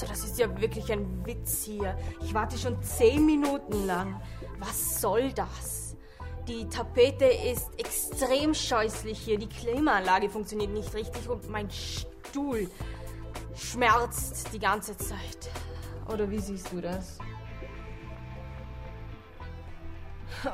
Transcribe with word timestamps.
Also 0.00 0.12
das 0.12 0.24
ist 0.24 0.38
ja 0.38 0.58
wirklich 0.58 0.90
ein 0.90 1.26
Witz 1.26 1.62
hier. 1.62 1.94
Ich 2.22 2.32
warte 2.32 2.56
schon 2.56 2.82
zehn 2.82 3.26
Minuten 3.26 3.86
lang. 3.86 4.18
Was 4.58 4.98
soll 4.98 5.30
das? 5.32 5.94
Die 6.48 6.66
Tapete 6.70 7.26
ist 7.26 7.68
extrem 7.78 8.54
scheußlich 8.54 9.18
hier. 9.18 9.38
Die 9.38 9.48
Klimaanlage 9.48 10.30
funktioniert 10.30 10.70
nicht 10.70 10.94
richtig 10.94 11.28
und 11.28 11.50
mein 11.50 11.70
Stuhl 11.70 12.70
schmerzt 13.54 14.54
die 14.54 14.58
ganze 14.58 14.96
Zeit. 14.96 15.50
Oder 16.10 16.30
wie 16.30 16.38
siehst 16.38 16.72
du 16.72 16.80
das? 16.80 17.18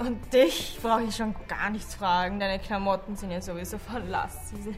Und 0.00 0.32
dich 0.32 0.76
brauche 0.82 1.04
ich 1.04 1.14
schon 1.14 1.36
gar 1.46 1.70
nichts 1.70 1.94
fragen. 1.94 2.40
Deine 2.40 2.58
Klamotten 2.58 3.14
sind 3.14 3.30
ja 3.30 3.40
sowieso 3.40 3.78
von 3.78 4.08
Last 4.08 4.48
Season. 4.48 4.76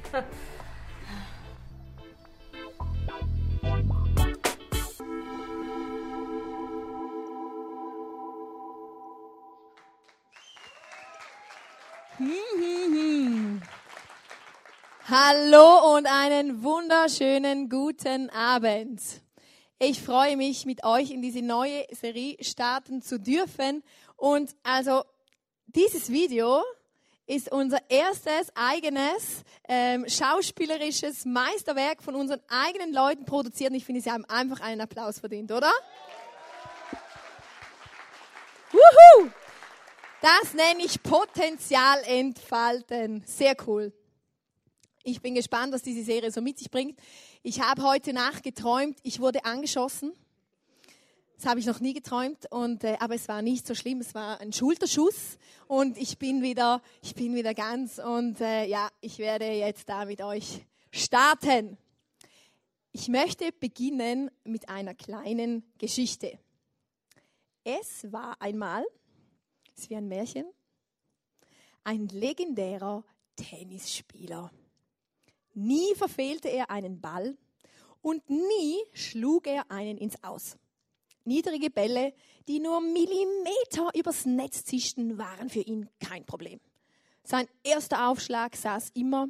Hallo 15.08 15.96
und 15.96 16.06
einen 16.06 16.64
wunderschönen 16.64 17.68
guten 17.68 18.28
Abend. 18.30 19.00
Ich 19.78 20.02
freue 20.02 20.36
mich, 20.36 20.66
mit 20.66 20.84
euch 20.84 21.12
in 21.12 21.22
diese 21.22 21.42
neue 21.42 21.86
Serie 21.92 22.36
starten 22.40 23.02
zu 23.02 23.20
dürfen. 23.20 23.84
Und 24.16 24.56
also 24.64 25.04
dieses 25.66 26.10
Video 26.10 26.64
ist 27.28 27.52
unser 27.52 27.88
erstes 27.88 28.50
eigenes 28.56 29.44
ähm, 29.68 30.04
schauspielerisches 30.08 31.24
Meisterwerk 31.24 32.02
von 32.02 32.16
unseren 32.16 32.40
eigenen 32.48 32.92
Leuten 32.92 33.26
produziert. 33.26 33.70
Und 33.70 33.76
ich 33.76 33.84
finde, 33.84 34.00
sie 34.00 34.10
haben 34.10 34.24
einfach 34.24 34.58
einen 34.60 34.80
Applaus 34.80 35.20
verdient, 35.20 35.52
oder? 35.52 35.70
Wuhu! 38.72 39.30
Das 40.20 40.52
nenne 40.52 40.84
ich 40.84 41.00
Potenzial 41.00 42.02
entfalten. 42.04 43.22
Sehr 43.24 43.56
cool. 43.68 43.92
Ich 45.04 45.22
bin 45.22 45.36
gespannt, 45.36 45.72
was 45.72 45.82
diese 45.82 46.02
Serie 46.02 46.32
so 46.32 46.40
mit 46.40 46.58
sich 46.58 46.72
bringt. 46.72 46.98
Ich 47.44 47.60
habe 47.60 47.84
heute 47.84 48.12
Nacht 48.12 48.42
geträumt, 48.42 48.98
ich 49.04 49.20
wurde 49.20 49.44
angeschossen. 49.44 50.12
Das 51.36 51.46
habe 51.46 51.60
ich 51.60 51.66
noch 51.66 51.78
nie 51.78 51.92
geträumt, 51.92 52.50
und, 52.50 52.82
äh, 52.82 52.96
aber 52.98 53.14
es 53.14 53.28
war 53.28 53.42
nicht 53.42 53.64
so 53.64 53.76
schlimm. 53.76 54.00
Es 54.00 54.12
war 54.12 54.40
ein 54.40 54.52
Schulterschuss 54.52 55.38
und 55.68 55.96
ich 55.96 56.18
bin 56.18 56.42
wieder, 56.42 56.82
ich 57.00 57.14
bin 57.14 57.32
wieder 57.36 57.54
ganz 57.54 58.00
und 58.00 58.40
äh, 58.40 58.64
ja, 58.64 58.88
ich 59.00 59.18
werde 59.18 59.44
jetzt 59.44 59.88
da 59.88 60.04
mit 60.04 60.20
euch 60.20 60.66
starten. 60.90 61.78
Ich 62.90 63.06
möchte 63.06 63.52
beginnen 63.52 64.32
mit 64.42 64.68
einer 64.68 64.94
kleinen 64.94 65.62
Geschichte. 65.78 66.40
Es 67.62 68.10
war 68.12 68.42
einmal, 68.42 68.84
ist 69.78 69.90
wie 69.90 69.96
ein 69.96 70.08
Märchen, 70.08 70.44
ein 71.84 72.08
legendärer 72.08 73.04
Tennisspieler. 73.36 74.50
Nie 75.54 75.94
verfehlte 75.94 76.48
er 76.48 76.70
einen 76.70 77.00
Ball 77.00 77.36
und 78.02 78.28
nie 78.28 78.78
schlug 78.92 79.46
er 79.46 79.70
einen 79.70 79.96
ins 79.96 80.22
Aus. 80.22 80.56
Niedrige 81.24 81.70
Bälle, 81.70 82.12
die 82.48 82.58
nur 82.58 82.80
Millimeter 82.80 83.90
übers 83.94 84.26
Netz 84.26 84.64
zischten, 84.64 85.18
waren 85.18 85.48
für 85.48 85.60
ihn 85.60 85.88
kein 86.00 86.24
Problem. 86.24 86.60
Sein 87.22 87.46
erster 87.62 88.08
Aufschlag 88.08 88.56
saß 88.56 88.90
immer. 88.94 89.28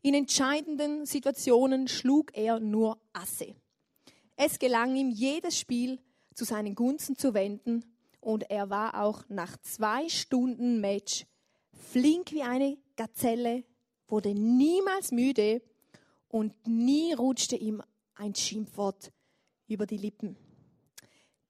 In 0.00 0.14
entscheidenden 0.14 1.06
Situationen 1.06 1.88
schlug 1.88 2.36
er 2.36 2.60
nur 2.60 2.98
Asse. 3.12 3.54
Es 4.36 4.58
gelang 4.58 4.96
ihm, 4.96 5.10
jedes 5.10 5.58
Spiel 5.58 5.98
zu 6.34 6.44
seinen 6.44 6.74
Gunsten 6.74 7.16
zu 7.16 7.34
wenden 7.34 7.93
und 8.24 8.50
er 8.50 8.70
war 8.70 9.02
auch 9.02 9.22
nach 9.28 9.56
zwei 9.58 10.08
Stunden 10.08 10.80
Match 10.80 11.26
flink 11.72 12.32
wie 12.32 12.42
eine 12.42 12.78
Gazelle 12.96 13.64
wurde 14.08 14.34
niemals 14.34 15.12
müde 15.12 15.60
und 16.28 16.54
nie 16.66 17.12
rutschte 17.12 17.56
ihm 17.56 17.82
ein 18.14 18.34
Schimpfwort 18.34 19.12
über 19.68 19.86
die 19.86 19.98
Lippen. 19.98 20.36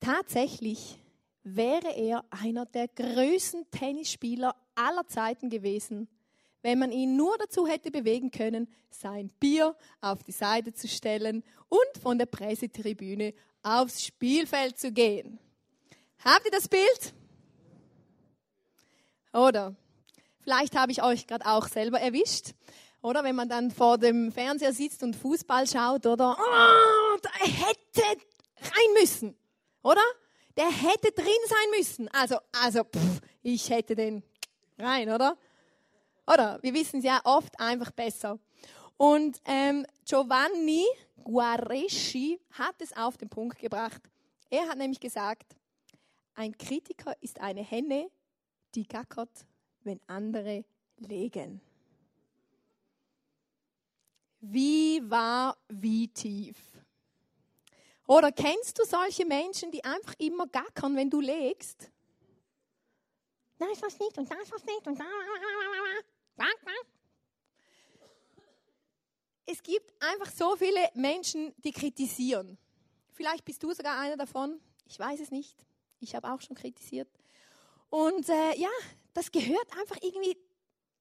Tatsächlich 0.00 0.98
wäre 1.44 1.94
er 1.96 2.24
einer 2.30 2.66
der 2.66 2.88
größten 2.88 3.70
Tennisspieler 3.70 4.56
aller 4.74 5.06
Zeiten 5.06 5.50
gewesen, 5.50 6.08
wenn 6.62 6.78
man 6.78 6.90
ihn 6.90 7.16
nur 7.16 7.36
dazu 7.38 7.66
hätte 7.66 7.90
bewegen 7.90 8.30
können, 8.30 8.68
sein 8.90 9.30
Bier 9.38 9.76
auf 10.00 10.24
die 10.24 10.32
Seite 10.32 10.72
zu 10.72 10.88
stellen 10.88 11.44
und 11.68 12.02
von 12.02 12.18
der 12.18 12.26
Pressetribüne 12.26 13.34
aufs 13.62 14.02
Spielfeld 14.02 14.78
zu 14.78 14.90
gehen. 14.90 15.38
Habt 16.24 16.46
ihr 16.46 16.50
das 16.50 16.68
Bild? 16.68 17.14
Oder? 19.34 19.74
Vielleicht 20.40 20.74
habe 20.74 20.90
ich 20.90 21.02
euch 21.02 21.26
gerade 21.26 21.44
auch 21.44 21.68
selber 21.68 22.00
erwischt. 22.00 22.54
Oder 23.02 23.22
wenn 23.24 23.36
man 23.36 23.50
dann 23.50 23.70
vor 23.70 23.98
dem 23.98 24.32
Fernseher 24.32 24.72
sitzt 24.72 25.02
und 25.02 25.14
Fußball 25.16 25.66
schaut, 25.66 26.06
oder? 26.06 26.36
Oh, 26.38 27.18
der 27.18 27.46
hätte 27.46 28.22
rein 28.62 28.92
müssen. 28.98 29.36
Oder? 29.82 30.00
Der 30.56 30.70
hätte 30.70 31.12
drin 31.12 31.26
sein 31.46 31.78
müssen. 31.78 32.08
Also, 32.08 32.38
also, 32.52 32.84
pff, 32.84 33.20
ich 33.42 33.68
hätte 33.68 33.94
den 33.94 34.22
rein, 34.78 35.10
oder? 35.10 35.36
Oder? 36.26 36.58
Wir 36.62 36.72
wissen 36.72 37.00
es 37.00 37.04
ja 37.04 37.20
oft 37.24 37.60
einfach 37.60 37.90
besser. 37.90 38.38
Und 38.96 39.38
ähm, 39.44 39.86
Giovanni 40.06 40.86
Guareschi 41.22 42.40
hat 42.52 42.76
es 42.78 42.96
auf 42.96 43.18
den 43.18 43.28
Punkt 43.28 43.58
gebracht. 43.58 44.00
Er 44.48 44.68
hat 44.68 44.78
nämlich 44.78 45.00
gesagt, 45.00 45.54
ein 46.34 46.56
Kritiker 46.56 47.16
ist 47.20 47.40
eine 47.40 47.62
Henne, 47.62 48.10
die 48.74 48.86
gackert 48.86 49.46
wenn 49.84 50.00
andere 50.06 50.64
legen. 50.98 51.60
Wie 54.40 55.00
wahr, 55.08 55.56
wie 55.68 56.08
tief. 56.08 56.56
Oder 58.06 58.32
kennst 58.32 58.78
du 58.78 58.84
solche 58.84 59.24
Menschen, 59.24 59.70
die 59.70 59.82
einfach 59.84 60.14
immer 60.18 60.46
gackern, 60.46 60.96
wenn 60.96 61.08
du 61.08 61.20
legst? 61.20 61.90
Da 63.58 63.66
ist 63.70 63.82
was 63.82 63.98
nicht 63.98 64.18
und 64.18 64.30
da 64.30 64.34
ist 64.36 64.52
was 64.52 64.64
nicht 64.64 64.86
und 64.86 64.98
da. 64.98 65.04
Es 69.46 69.62
gibt 69.62 69.92
einfach 70.02 70.30
so 70.30 70.56
viele 70.56 70.90
Menschen, 70.94 71.54
die 71.58 71.70
kritisieren. 71.70 72.58
Vielleicht 73.12 73.44
bist 73.44 73.62
du 73.62 73.72
sogar 73.72 74.00
einer 74.00 74.16
davon. 74.16 74.60
Ich 74.86 74.98
weiß 74.98 75.20
es 75.20 75.30
nicht. 75.30 75.64
Ich 76.04 76.14
habe 76.14 76.32
auch 76.32 76.40
schon 76.40 76.56
kritisiert. 76.56 77.08
Und 77.90 78.28
äh, 78.28 78.56
ja, 78.56 78.70
das 79.12 79.30
gehört 79.30 79.66
einfach 79.78 79.96
irgendwie 80.02 80.36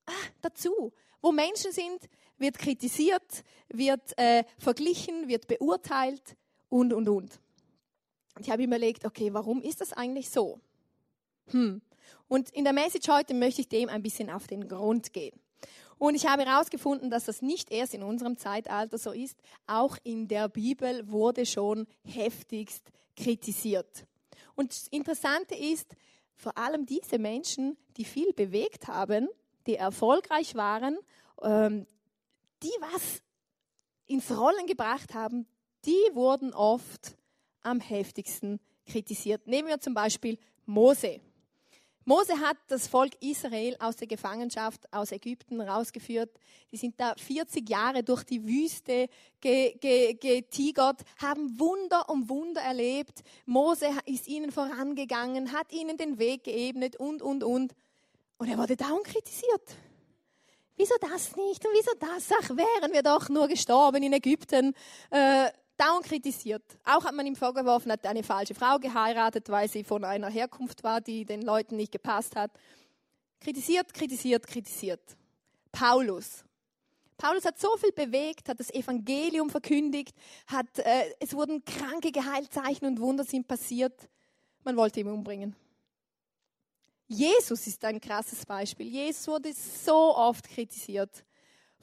ah, 0.06 0.12
dazu. 0.42 0.92
Wo 1.22 1.32
Menschen 1.32 1.72
sind, 1.72 2.10
wird 2.38 2.58
kritisiert, 2.58 3.44
wird 3.70 4.18
äh, 4.18 4.44
verglichen, 4.58 5.28
wird 5.28 5.48
beurteilt 5.48 6.36
und, 6.70 6.94
und, 6.94 7.08
und. 7.08 7.40
Ich 8.40 8.50
habe 8.50 8.64
überlegt, 8.64 9.06
okay, 9.06 9.34
warum 9.34 9.62
ist 9.62 9.82
das 9.82 9.94
eigentlich 9.94 10.30
so? 10.30 10.60
Hm. 11.48 11.82
Und 12.28 12.50
in 12.50 12.64
der 12.64 12.74
Message 12.74 13.08
heute 13.10 13.34
möchte 13.34 13.62
ich 13.62 13.70
dem 13.70 13.90
ein 13.90 14.02
bisschen 14.02 14.30
auf 14.30 14.48
den 14.48 14.68
Grund 14.68 15.14
gehen. 15.14 15.40
Und 15.98 16.16
ich 16.16 16.26
habe 16.26 16.44
herausgefunden, 16.46 17.10
dass 17.10 17.26
das 17.26 17.42
nicht 17.42 17.72
erst 17.72 17.94
in 17.94 18.04
unserem 18.04 18.38
Zeitalter 18.38 18.98
so 18.98 19.12
ist. 19.12 19.38
Auch 19.68 19.98
in 20.04 20.28
der 20.28 20.50
Bibel 20.50 21.10
wurde 21.10 21.46
schon 21.46 21.88
heftigst 22.04 22.84
kritisiert. 23.16 24.06
Und 24.56 24.72
das 24.72 24.88
Interessante 24.88 25.56
ist, 25.56 25.96
vor 26.36 26.58
allem 26.58 26.86
diese 26.86 27.20
Menschen, 27.20 27.78
die 27.98 28.06
viel 28.06 28.34
bewegt 28.34 28.88
haben, 28.88 29.30
die 29.68 29.76
erfolgreich 29.76 30.56
waren, 30.56 30.98
ähm, 31.42 31.86
die 32.62 32.76
was 32.80 33.22
ins 34.06 34.30
Rollen 34.32 34.68
gebracht 34.68 35.14
haben, 35.14 35.48
die 35.86 36.10
wurden 36.14 36.54
oft 36.54 37.16
am 37.62 37.80
heftigsten 37.80 38.60
kritisiert. 38.86 39.48
Nehmen 39.48 39.68
wir 39.68 39.80
zum 39.80 39.94
Beispiel 39.94 40.38
Mose. 40.66 41.22
Mose 42.06 42.38
hat 42.40 42.58
das 42.68 42.88
Volk 42.88 43.14
Israel 43.22 43.78
aus 43.80 43.96
der 43.96 44.08
Gefangenschaft 44.08 44.92
aus 44.92 45.12
Ägypten 45.12 45.62
rausgeführt. 45.62 46.30
Die 46.72 46.78
sind 46.78 47.00
da 47.00 47.14
40 47.16 47.70
Jahre 47.70 48.04
durch 48.04 48.24
die 48.24 48.46
Wüste 48.46 49.08
getigert, 49.40 51.02
haben 51.22 51.58
Wunder 51.60 52.10
um 52.10 52.28
Wunder 52.28 52.62
erlebt. 52.62 53.24
Mose 53.46 53.88
ist 54.06 54.28
ihnen 54.28 54.52
vorangegangen, 54.52 55.54
hat 55.54 55.72
ihnen 55.72 55.96
den 55.98 56.20
Weg 56.20 56.44
geebnet 56.44 56.98
und, 56.98 57.22
und, 57.22 57.44
und. 57.44 57.74
Und 58.38 58.50
er 58.50 58.58
wurde 58.58 58.76
dauernd 58.76 59.06
kritisiert. 59.06 59.78
Wieso 60.76 60.96
das 61.00 61.36
nicht 61.38 61.66
und 61.66 61.72
wieso 61.74 61.92
das? 62.00 62.30
Ach, 62.42 62.50
wären 62.50 62.92
wir 62.92 63.04
doch 63.04 63.30
nur 63.30 63.48
gestorben 63.48 64.04
in 64.04 64.12
Ägypten. 64.12 64.74
Äh, 65.12 65.50
dauernd 65.78 66.06
kritisiert. 66.06 66.64
Auch 66.84 67.06
hat 67.06 67.14
man 67.14 67.26
ihm 67.26 67.36
vorgeworfen, 67.36 67.90
er 67.90 67.94
hat 67.94 68.06
eine 68.06 68.24
falsche 68.24 68.56
Frau 68.56 68.78
geheiratet, 68.78 69.50
weil 69.50 69.70
sie 69.70 69.84
von 69.84 70.04
einer 70.04 70.30
Herkunft 70.30 70.84
war, 70.84 71.02
die 71.02 71.26
den 71.26 71.42
Leuten 71.42 71.76
nicht 71.76 71.92
gepasst 71.92 72.36
hat. 72.36 72.52
Kritisiert, 73.40 73.94
kritisiert, 73.94 74.48
kritisiert. 74.48 75.02
Paulus. 75.72 76.46
Paulus 77.18 77.46
hat 77.46 77.60
so 77.60 77.76
viel 77.78 77.92
bewegt, 77.92 78.50
hat 78.50 78.60
das 78.60 78.74
Evangelium 78.74 79.50
verkündigt, 79.50 80.16
hat, 80.48 80.80
äh, 80.80 81.14
es 81.20 81.34
wurden 81.34 81.64
Kranke 81.64 82.12
geheilt, 82.12 82.52
Zeichen 82.52 82.86
und 82.86 83.00
Wunder 83.00 83.24
sind 83.24 83.48
passiert. 83.48 84.10
Man 84.64 84.76
wollte 84.76 85.00
ihn 85.00 85.08
umbringen. 85.08 85.56
Jesus 87.08 87.68
ist 87.68 87.84
ein 87.86 88.00
krasses 88.00 88.46
Beispiel. 88.46 88.88
Jesus 88.88 89.28
wurde 89.28 89.54
so 89.54 90.16
oft 90.16 90.50
kritisiert, 90.50 91.24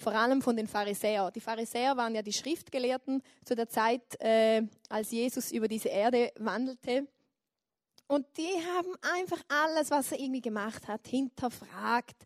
vor 0.01 0.15
allem 0.15 0.41
von 0.41 0.57
den 0.57 0.67
Pharisäern. 0.67 1.33
Die 1.33 1.41
Pharisäer 1.41 1.97
waren 1.97 2.15
ja 2.15 2.23
die 2.23 2.33
Schriftgelehrten 2.33 3.23
zu 3.45 3.55
der 3.55 3.69
Zeit, 3.69 4.21
äh, 4.21 4.63
als 4.89 5.11
Jesus 5.11 5.53
über 5.53 5.69
diese 5.69 5.91
Erde 5.91 6.33
wandelte. 6.39 7.07
Und 8.07 8.27
die 8.37 8.49
haben 8.77 8.97
einfach 9.15 9.43
alles, 9.49 9.91
was 9.91 10.11
er 10.11 10.19
irgendwie 10.19 10.41
gemacht 10.41 10.89
hat, 10.89 11.07
hinterfragt, 11.07 12.17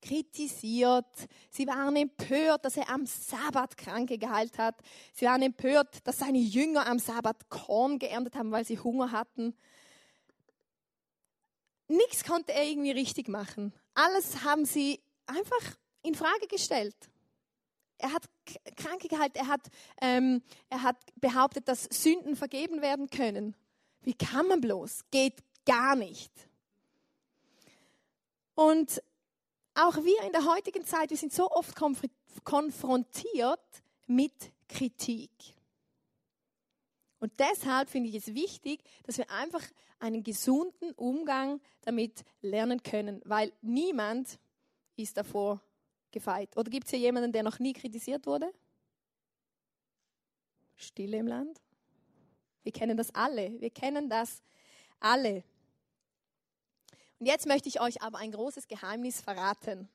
kritisiert. 0.00 1.06
Sie 1.50 1.66
waren 1.66 1.96
empört, 1.96 2.64
dass 2.64 2.76
er 2.76 2.90
am 2.90 3.06
Sabbat 3.06 3.76
Kranke 3.76 4.18
geheilt 4.18 4.58
hat. 4.58 4.76
Sie 5.14 5.24
waren 5.24 5.42
empört, 5.42 6.06
dass 6.06 6.18
seine 6.18 6.38
Jünger 6.38 6.86
am 6.86 6.98
Sabbat 6.98 7.48
Korn 7.48 7.98
geerntet 7.98 8.36
haben, 8.36 8.52
weil 8.52 8.64
sie 8.64 8.78
Hunger 8.78 9.10
hatten. 9.10 9.56
Nichts 11.88 12.24
konnte 12.24 12.52
er 12.52 12.64
irgendwie 12.64 12.92
richtig 12.92 13.28
machen. 13.28 13.72
Alles 13.94 14.44
haben 14.44 14.64
sie 14.64 15.00
einfach 15.26 15.76
in 16.02 16.14
Frage 16.14 16.46
gestellt. 16.46 16.96
Er 18.02 18.12
hat 18.12 18.24
Kranke 18.76 19.06
geheilt, 19.08 19.36
er 19.36 19.46
hat, 19.46 19.60
ähm, 20.00 20.42
er 20.68 20.82
hat 20.82 20.96
behauptet, 21.16 21.68
dass 21.68 21.84
Sünden 21.84 22.34
vergeben 22.34 22.82
werden 22.82 23.08
können. 23.08 23.54
Wie 24.02 24.14
kann 24.14 24.48
man 24.48 24.60
bloß? 24.60 25.04
Geht 25.12 25.42
gar 25.64 25.94
nicht. 25.94 26.32
Und 28.54 29.02
auch 29.74 29.96
wir 29.96 30.22
in 30.24 30.32
der 30.32 30.44
heutigen 30.44 30.84
Zeit, 30.84 31.10
wir 31.10 31.16
sind 31.16 31.32
so 31.32 31.48
oft 31.50 31.74
konfrontiert 32.44 33.60
mit 34.06 34.34
Kritik. 34.68 35.30
Und 37.20 37.32
deshalb 37.38 37.88
finde 37.88 38.08
ich 38.08 38.16
es 38.16 38.34
wichtig, 38.34 38.82
dass 39.04 39.16
wir 39.16 39.30
einfach 39.30 39.62
einen 40.00 40.24
gesunden 40.24 40.90
Umgang 40.92 41.60
damit 41.82 42.24
lernen 42.40 42.82
können, 42.82 43.22
weil 43.24 43.52
niemand 43.62 44.40
ist 44.96 45.16
davor 45.16 45.62
gefeit. 46.12 46.56
Oder 46.56 46.70
gibt 46.70 46.86
es 46.86 46.90
hier 46.90 47.00
jemanden, 47.00 47.32
der 47.32 47.42
noch 47.42 47.58
nie 47.58 47.72
kritisiert 47.72 48.26
wurde? 48.26 48.52
Stille 50.76 51.18
im 51.18 51.26
Land. 51.26 51.60
Wir 52.62 52.72
kennen 52.72 52.96
das 52.96 53.14
alle. 53.14 53.60
Wir 53.60 53.70
kennen 53.70 54.08
das 54.08 54.42
alle. 55.00 55.42
Und 57.18 57.26
jetzt 57.26 57.46
möchte 57.46 57.68
ich 57.68 57.80
euch 57.80 58.02
aber 58.02 58.18
ein 58.18 58.32
großes 58.32 58.68
Geheimnis 58.68 59.20
verraten. 59.20 59.88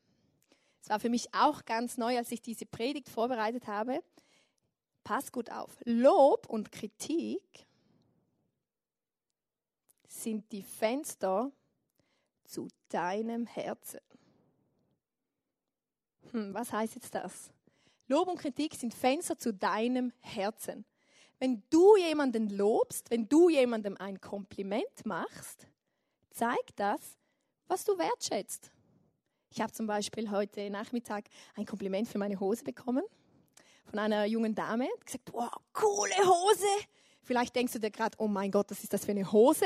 Es 0.82 0.90
war 0.90 1.00
für 1.00 1.10
mich 1.10 1.34
auch 1.34 1.66
ganz 1.66 1.98
neu, 1.98 2.18
als 2.18 2.32
ich 2.32 2.42
diese 2.42 2.66
Predigt 2.66 3.10
vorbereitet 3.10 3.68
habe. 3.68 4.02
Pass 5.04 5.32
gut 5.32 5.52
auf. 5.52 5.78
Lob 5.84 6.48
und 6.48 6.72
Kritik 6.72 7.68
sind 10.08 10.52
die 10.52 10.64
Fenster 10.64 11.52
zu 12.46 12.70
deinem 12.90 13.46
Herzen. 13.46 14.00
Hm, 16.32 16.54
was 16.54 16.72
heißt 16.72 16.96
jetzt 16.96 17.14
das? 17.16 17.52
Lob 18.08 18.28
und 18.28 18.40
Kritik 18.40 18.76
sind 18.76 18.94
Fenster 18.94 19.38
zu 19.38 19.54
deinem 19.54 20.14
Herzen. 20.22 20.86
Wenn 21.40 21.64
du 21.70 21.98
jemanden 21.98 22.50
lobst, 22.50 23.12
wenn 23.12 23.28
du 23.28 23.50
jemandem 23.50 23.96
ein 23.98 24.20
Kompliment 24.20 25.06
machst, 25.06 25.68
zeigt 26.32 26.80
das, 26.80 27.18
was 27.68 27.84
du 27.84 27.98
wertschätzt. 27.98 28.72
Ich 29.50 29.62
habe 29.62 29.72
zum 29.72 29.88
Beispiel 29.88 30.32
heute 30.32 30.70
Nachmittag 30.70 31.26
ein 31.56 31.66
Kompliment 31.66 32.08
für 32.08 32.18
meine 32.18 32.40
Hose 32.40 32.64
bekommen 32.64 33.04
von 33.86 34.00
einer 34.00 34.26
jungen 34.26 34.56
Dame. 34.56 34.88
Gesagt, 35.06 35.32
wow, 35.34 35.52
coole 35.74 36.16
Hose. 36.18 36.68
Vielleicht 37.24 37.56
denkst 37.56 37.74
du 37.74 37.80
dir 37.80 37.92
gerade, 37.92 38.18
oh 38.20 38.28
mein 38.28 38.52
Gott, 38.52 38.72
was 38.72 38.84
ist 38.84 38.94
das 38.94 39.06
für 39.06 39.12
eine 39.12 39.32
Hose? 39.32 39.66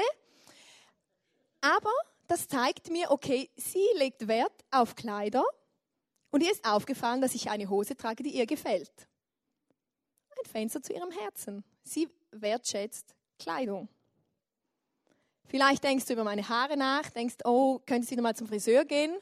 Aber 1.61 1.93
das 2.27 2.47
zeigt 2.47 2.89
mir, 2.89 3.11
okay, 3.11 3.49
sie 3.55 3.85
legt 3.95 4.27
Wert 4.27 4.65
auf 4.71 4.95
Kleider 4.95 5.43
und 6.31 6.41
ihr 6.41 6.51
ist 6.51 6.65
aufgefallen, 6.65 7.21
dass 7.21 7.35
ich 7.35 7.49
eine 7.49 7.69
Hose 7.69 7.95
trage, 7.95 8.23
die 8.23 8.35
ihr 8.35 8.45
gefällt. 8.45 8.91
Ein 10.29 10.49
Fenster 10.49 10.81
zu 10.81 10.93
ihrem 10.93 11.11
Herzen. 11.11 11.63
Sie 11.83 12.09
wertschätzt 12.31 13.13
Kleidung. 13.37 13.89
Vielleicht 15.45 15.83
denkst 15.83 16.05
du 16.05 16.13
über 16.13 16.23
meine 16.23 16.47
Haare 16.47 16.77
nach, 16.77 17.09
denkst, 17.09 17.35
oh, 17.43 17.79
könntest 17.85 18.09
du 18.09 18.13
wieder 18.13 18.23
mal 18.23 18.35
zum 18.35 18.47
Friseur 18.47 18.85
gehen? 18.85 19.13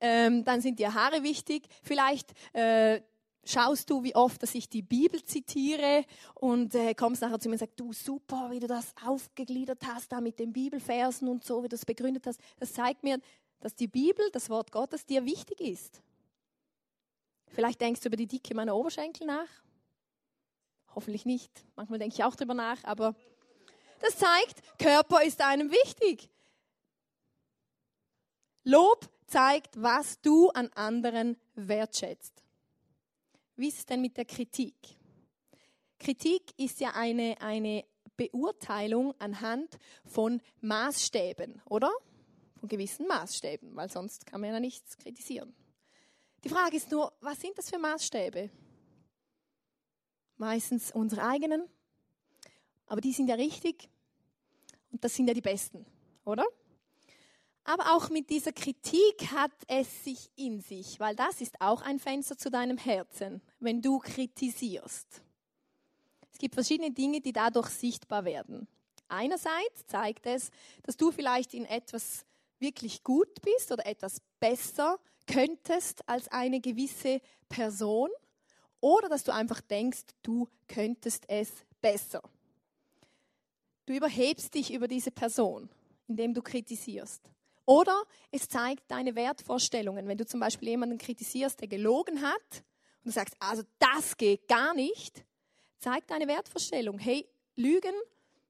Ähm, 0.00 0.44
dann 0.44 0.62
sind 0.62 0.78
dir 0.78 0.94
Haare 0.94 1.22
wichtig. 1.22 1.68
Vielleicht 1.82 2.32
äh, 2.54 3.02
schaust 3.44 3.90
du, 3.90 4.02
wie 4.02 4.14
oft, 4.14 4.42
dass 4.42 4.54
ich 4.54 4.70
die 4.70 4.80
Bibel 4.80 5.22
zitiere 5.22 6.04
und 6.34 6.74
äh, 6.74 6.94
kommst 6.94 7.20
nachher 7.20 7.38
zu 7.38 7.48
mir 7.48 7.54
und 7.54 7.58
sagst, 7.58 7.78
du 7.78 7.92
super, 7.92 8.48
wie 8.50 8.60
du 8.60 8.66
das 8.66 8.94
aufgegliedert 9.04 9.86
hast, 9.86 10.12
da 10.12 10.22
mit 10.22 10.38
den 10.38 10.52
Bibelversen 10.52 11.28
und 11.28 11.44
so, 11.44 11.58
wie 11.58 11.68
du 11.68 11.76
das 11.76 11.84
begründet 11.84 12.26
hast. 12.26 12.40
Das 12.58 12.72
zeigt 12.72 13.02
mir, 13.02 13.18
dass 13.60 13.74
die 13.74 13.88
Bibel, 13.88 14.30
das 14.32 14.48
Wort 14.48 14.72
Gottes, 14.72 15.04
dir 15.04 15.26
wichtig 15.26 15.60
ist. 15.60 16.00
Vielleicht 17.52 17.80
denkst 17.80 18.00
du 18.00 18.08
über 18.08 18.16
die 18.16 18.26
Dicke 18.26 18.54
meiner 18.54 18.76
Oberschenkel 18.76 19.26
nach. 19.26 19.48
Hoffentlich 20.94 21.24
nicht. 21.24 21.50
Manchmal 21.76 21.98
denke 21.98 22.14
ich 22.14 22.24
auch 22.24 22.34
darüber 22.34 22.54
nach, 22.54 22.82
aber 22.84 23.14
das 24.00 24.16
zeigt, 24.16 24.78
Körper 24.78 25.22
ist 25.22 25.40
einem 25.40 25.70
wichtig. 25.70 26.30
Lob 28.64 29.08
zeigt, 29.26 29.80
was 29.80 30.20
du 30.20 30.48
an 30.50 30.68
anderen 30.74 31.36
wertschätzt. 31.54 32.42
Wie 33.56 33.68
ist 33.68 33.78
es 33.78 33.86
denn 33.86 34.00
mit 34.00 34.16
der 34.16 34.24
Kritik? 34.24 34.74
Kritik 35.98 36.42
ist 36.56 36.80
ja 36.80 36.92
eine, 36.94 37.36
eine 37.40 37.84
Beurteilung 38.16 39.14
anhand 39.18 39.78
von 40.04 40.40
Maßstäben, 40.60 41.60
oder? 41.66 41.90
Von 42.58 42.68
gewissen 42.68 43.06
Maßstäben, 43.06 43.76
weil 43.76 43.90
sonst 43.90 44.26
kann 44.26 44.40
man 44.40 44.50
ja 44.50 44.60
nichts 44.60 44.96
kritisieren. 44.98 45.54
Die 46.42 46.48
Frage 46.48 46.76
ist 46.76 46.90
nur, 46.90 47.12
was 47.20 47.40
sind 47.40 47.56
das 47.58 47.68
für 47.68 47.78
Maßstäbe? 47.78 48.50
Meistens 50.36 50.90
unsere 50.92 51.22
eigenen, 51.22 51.68
aber 52.86 53.00
die 53.00 53.12
sind 53.12 53.28
ja 53.28 53.34
richtig 53.34 53.90
und 54.90 55.04
das 55.04 55.14
sind 55.14 55.28
ja 55.28 55.34
die 55.34 55.42
besten, 55.42 55.84
oder? 56.24 56.44
Aber 57.64 57.94
auch 57.94 58.08
mit 58.08 58.30
dieser 58.30 58.52
Kritik 58.52 59.30
hat 59.32 59.52
es 59.68 60.04
sich 60.04 60.30
in 60.34 60.60
sich, 60.60 60.98
weil 60.98 61.14
das 61.14 61.42
ist 61.42 61.60
auch 61.60 61.82
ein 61.82 61.98
Fenster 61.98 62.38
zu 62.38 62.50
deinem 62.50 62.78
Herzen, 62.78 63.42
wenn 63.58 63.82
du 63.82 63.98
kritisierst. 63.98 65.22
Es 66.32 66.38
gibt 66.38 66.54
verschiedene 66.54 66.90
Dinge, 66.90 67.20
die 67.20 67.32
dadurch 67.32 67.68
sichtbar 67.68 68.24
werden. 68.24 68.66
Einerseits 69.08 69.86
zeigt 69.86 70.24
es, 70.24 70.50
dass 70.84 70.96
du 70.96 71.10
vielleicht 71.10 71.52
in 71.52 71.66
etwas 71.66 72.24
wirklich 72.58 73.04
gut 73.04 73.42
bist 73.42 73.70
oder 73.72 73.84
etwas 73.84 74.22
besser 74.38 74.98
könntest 75.26 76.08
als 76.08 76.28
eine 76.28 76.60
gewisse 76.60 77.20
Person 77.48 78.10
oder 78.80 79.08
dass 79.08 79.24
du 79.24 79.32
einfach 79.32 79.60
denkst, 79.60 80.02
du 80.22 80.48
könntest 80.66 81.24
es 81.28 81.50
besser. 81.80 82.22
Du 83.86 83.94
überhebst 83.94 84.54
dich 84.54 84.72
über 84.72 84.88
diese 84.88 85.10
Person, 85.10 85.68
indem 86.08 86.34
du 86.34 86.42
kritisierst. 86.42 87.22
Oder 87.66 88.02
es 88.30 88.48
zeigt 88.48 88.90
deine 88.90 89.14
Wertvorstellungen. 89.14 90.08
Wenn 90.08 90.18
du 90.18 90.26
zum 90.26 90.40
Beispiel 90.40 90.68
jemanden 90.68 90.98
kritisierst, 90.98 91.60
der 91.60 91.68
gelogen 91.68 92.22
hat, 92.22 92.64
und 93.02 93.06
du 93.06 93.10
sagst, 93.12 93.34
also 93.38 93.62
das 93.78 94.16
geht 94.16 94.48
gar 94.48 94.74
nicht, 94.74 95.24
zeigt 95.78 96.10
deine 96.10 96.26
Wertvorstellung. 96.26 96.98
Hey, 96.98 97.26
Lügen 97.56 97.94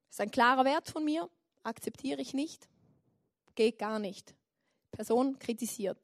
ist 0.09 0.21
ein 0.21 0.31
klarer 0.31 0.65
Wert 0.65 0.89
von 0.89 1.05
mir, 1.05 1.29
akzeptiere 1.63 2.21
ich 2.21 2.35
nicht, 2.35 2.69
geht 3.55 3.79
gar 3.79 3.99
nicht. 3.99 4.35
Person 4.91 5.39
kritisiert. 5.39 5.99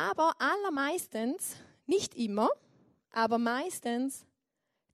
Aber 0.00 0.32
allermeistens, 0.38 1.56
nicht 1.84 2.14
immer, 2.14 2.48
aber 3.12 3.36
meistens 3.36 4.24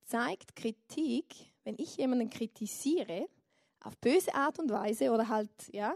zeigt 0.03 0.57
Kritik, 0.57 1.27
wenn 1.63 1.77
ich 1.79 1.97
jemanden 1.97 2.29
kritisiere, 2.29 3.29
auf 3.85 3.97
böse 3.99 4.35
Art 4.35 4.59
und 4.59 4.69
Weise 4.69 5.13
oder 5.13 5.29
halt, 5.29 5.49
ja, 5.71 5.95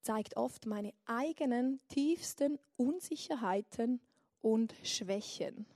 zeigt 0.00 0.36
oft 0.36 0.66
meine 0.66 0.92
eigenen 1.04 1.78
tiefsten 1.86 2.58
Unsicherheiten 2.76 4.00
und 4.40 4.74
Schwächen. 4.82 5.66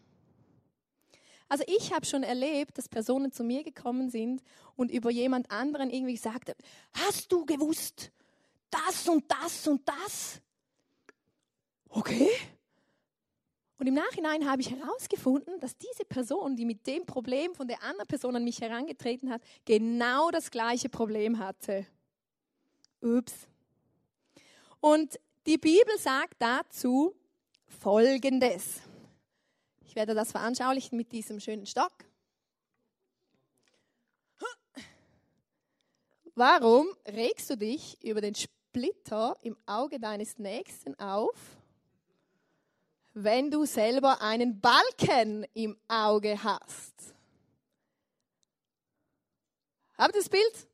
Also 1.49 1.63
ich 1.69 1.93
habe 1.93 2.05
schon 2.05 2.25
erlebt, 2.25 2.79
dass 2.79 2.89
Personen 2.89 3.31
zu 3.31 3.45
mir 3.45 3.63
gekommen 3.63 4.11
sind 4.11 4.43
und 4.75 4.91
über 4.91 5.13
jemand 5.13 5.53
anderen 5.53 5.89
irgendwie 5.89 6.15
gesagt 6.15 6.49
haben, 6.49 6.59
hast 6.95 7.31
du 7.31 7.47
gewusst, 7.47 8.11
das 8.71 9.09
und 9.09 9.25
das 9.31 9.69
und 9.69 9.89
das? 9.89 10.41
Okay. 11.97 12.29
Und 13.79 13.87
im 13.87 13.95
Nachhinein 13.95 14.51
habe 14.51 14.63
ich 14.63 14.71
herausgefunden, 14.71 15.61
dass 15.61 15.79
diese 15.79 16.05
Person, 16.05 16.57
die 16.57 16.65
mit 16.65 16.85
dem 16.89 17.07
Problem 17.07 17.55
von 17.55 17.69
der 17.69 17.83
anderen 17.85 18.09
Person 18.09 18.35
an 18.35 18.43
mich 18.43 18.61
herangetreten 18.61 19.31
hat, 19.31 19.43
genau 19.65 20.33
das 20.33 20.51
gleiche 20.51 20.89
Problem 20.89 21.39
hatte. 21.39 21.87
Ups. 23.01 23.47
Und 24.81 25.21
die 25.47 25.57
Bibel 25.57 25.97
sagt 25.99 26.35
dazu 26.41 27.15
Folgendes. 27.69 28.81
Ich 29.87 29.95
werde 29.95 30.15
das 30.15 30.33
veranschaulichen 30.33 30.97
mit 30.97 31.13
diesem 31.13 31.39
schönen 31.39 31.67
Stock. 31.67 31.93
Warum 36.35 36.89
regst 37.07 37.51
du 37.51 37.57
dich 37.57 38.03
über 38.03 38.21
den 38.21 38.35
Splitter 38.35 39.37
im 39.43 39.57
Auge 39.67 40.01
deines 40.01 40.37
Nächsten 40.39 40.99
auf, 40.99 41.37
wenn 43.15 43.51
du 43.51 43.65
selber 43.65 44.21
einen 44.21 44.61
Balken 44.61 45.47
im 45.55 45.79
Auge 45.89 46.43
hast? 46.43 47.15
Habt 49.97 50.15
ihr 50.15 50.21
das 50.21 50.29
Bild? 50.29 50.69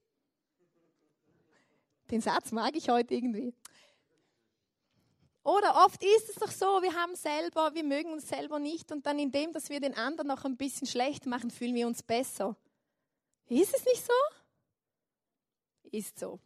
Den 2.10 2.20
Satz 2.20 2.50
mag 2.50 2.74
ich 2.74 2.88
heute 2.88 3.14
irgendwie. 3.14 3.54
Oder 5.42 5.84
oft 5.84 6.02
ist 6.02 6.28
es 6.28 6.34
doch 6.36 6.50
so, 6.50 6.82
wir 6.82 6.94
haben 6.94 7.14
selber, 7.14 7.74
wir 7.74 7.84
mögen 7.84 8.12
uns 8.12 8.28
selber 8.28 8.58
nicht 8.58 8.90
und 8.92 9.06
dann 9.06 9.18
indem, 9.18 9.52
dass 9.52 9.68
wir 9.68 9.80
den 9.80 9.94
anderen 9.94 10.28
noch 10.28 10.44
ein 10.44 10.56
bisschen 10.56 10.86
schlecht 10.86 11.26
machen, 11.26 11.50
fühlen 11.50 11.74
wir 11.74 11.86
uns 11.86 12.02
besser. 12.02 12.56
Ist 13.48 13.74
es 13.74 13.84
nicht 13.84 14.04
so? 14.04 14.12
Ist 15.90 16.18
so. 16.18 16.38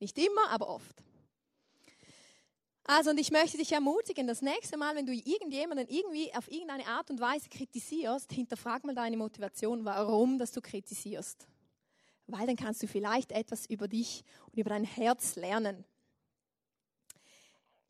Nicht 0.00 0.18
immer, 0.18 0.50
aber 0.50 0.68
oft. 0.68 1.02
Also, 2.92 3.10
und 3.10 3.18
ich 3.18 3.30
möchte 3.30 3.56
dich 3.56 3.70
ermutigen, 3.70 4.26
das 4.26 4.42
nächste 4.42 4.76
Mal, 4.76 4.96
wenn 4.96 5.06
du 5.06 5.12
irgendjemanden 5.12 5.86
irgendwie 5.86 6.34
auf 6.34 6.50
irgendeine 6.50 6.88
Art 6.88 7.08
und 7.08 7.20
Weise 7.20 7.48
kritisierst, 7.48 8.32
hinterfrag 8.32 8.82
mal 8.82 8.96
deine 8.96 9.16
Motivation, 9.16 9.84
warum 9.84 10.38
dass 10.38 10.50
du 10.50 10.60
kritisierst. 10.60 11.46
Weil 12.26 12.48
dann 12.48 12.56
kannst 12.56 12.82
du 12.82 12.88
vielleicht 12.88 13.30
etwas 13.30 13.66
über 13.66 13.86
dich 13.86 14.24
und 14.50 14.58
über 14.58 14.70
dein 14.70 14.82
Herz 14.82 15.36
lernen. 15.36 15.84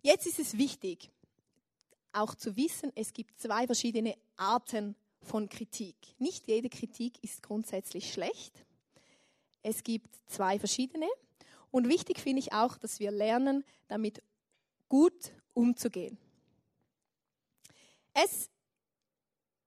Jetzt 0.03 0.27
ist 0.27 0.39
es 0.39 0.59
wichtig, 0.59 1.09
auch 2.13 2.35
zu 2.35 2.55
wissen, 2.59 2.93
es 2.95 3.15
gibt 3.15 3.41
zwei 3.41 3.65
verschiedene 3.65 4.15
Arten 4.37 4.97
von 5.23 5.49
Kritik. 5.49 5.97
Nicht 6.19 6.47
jede 6.47 6.69
Kritik 6.69 7.15
ist 7.25 7.43
grundsätzlich 7.43 8.13
schlecht. 8.13 8.67
Es 9.63 9.83
gibt 9.83 10.15
zwei 10.27 10.59
verschiedene. 10.59 11.09
Und 11.71 11.89
wichtig 11.89 12.19
finde 12.21 12.41
ich 12.41 12.53
auch, 12.53 12.77
dass 12.77 13.01
wir 13.01 13.11
lernen, 13.11 13.65
damit 13.89 14.23
gut 14.91 15.33
umzugehen. 15.55 16.19
Es 18.13 18.51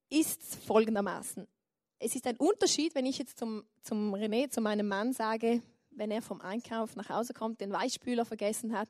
ist 0.09 0.55
folgendermaßen. 0.67 1.47
Es 1.97 2.13
ist 2.13 2.27
ein 2.27 2.37
Unterschied, 2.37 2.93
wenn 2.93 3.07
ich 3.07 3.17
jetzt 3.17 3.39
zum, 3.39 3.63
zum 3.81 4.13
René, 4.13 4.49
zu 4.49 4.61
meinem 4.61 4.87
Mann 4.87 5.13
sage, 5.13 5.63
wenn 5.91 6.11
er 6.11 6.21
vom 6.21 6.41
Einkauf 6.41 6.95
nach 6.95 7.09
Hause 7.09 7.33
kommt, 7.33 7.61
den 7.61 7.71
Weichspüler 7.71 8.25
vergessen 8.25 8.77
hat, 8.77 8.89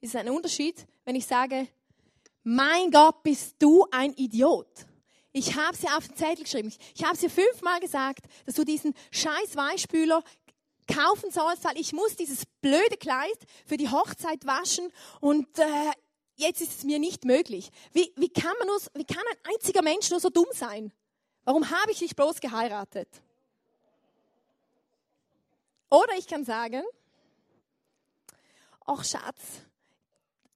ist 0.00 0.14
es 0.14 0.16
ein 0.16 0.30
Unterschied, 0.30 0.86
wenn 1.04 1.14
ich 1.14 1.26
sage, 1.26 1.68
mein 2.42 2.90
Gott, 2.90 3.22
bist 3.22 3.56
du 3.58 3.86
ein 3.90 4.12
Idiot. 4.14 4.86
Ich 5.32 5.56
habe 5.56 5.76
sie 5.76 5.88
auf 5.88 6.06
den 6.06 6.16
Zettel 6.16 6.44
geschrieben. 6.44 6.72
Ich 6.94 7.04
habe 7.04 7.16
sie 7.16 7.28
fünfmal 7.28 7.80
gesagt, 7.80 8.26
dass 8.46 8.54
du 8.54 8.64
diesen 8.64 8.94
scheiß 9.10 9.56
Weichspüler 9.56 10.22
kaufen 10.86 11.30
sollst, 11.30 11.64
weil 11.64 11.78
ich 11.78 11.92
muss 11.92 12.16
dieses 12.16 12.44
blöde 12.60 12.96
Kleid 12.96 13.38
für 13.66 13.76
die 13.76 13.90
Hochzeit 13.90 14.46
waschen 14.46 14.92
und 15.20 15.58
äh, 15.58 15.92
jetzt 16.36 16.60
ist 16.60 16.78
es 16.78 16.84
mir 16.84 16.98
nicht 16.98 17.24
möglich. 17.24 17.70
Wie, 17.92 18.12
wie, 18.16 18.28
kann 18.28 18.54
man 18.58 18.68
nur, 18.68 18.78
wie 18.94 19.04
kann 19.04 19.22
ein 19.30 19.52
einziger 19.54 19.82
Mensch 19.82 20.10
nur 20.10 20.20
so 20.20 20.30
dumm 20.30 20.48
sein? 20.52 20.92
Warum 21.44 21.70
habe 21.70 21.92
ich 21.92 21.98
dich 21.98 22.16
bloß 22.16 22.40
geheiratet? 22.40 23.08
Oder 25.90 26.16
ich 26.18 26.26
kann 26.26 26.44
sagen, 26.44 26.82
ach 28.84 29.04
Schatz, 29.04 29.62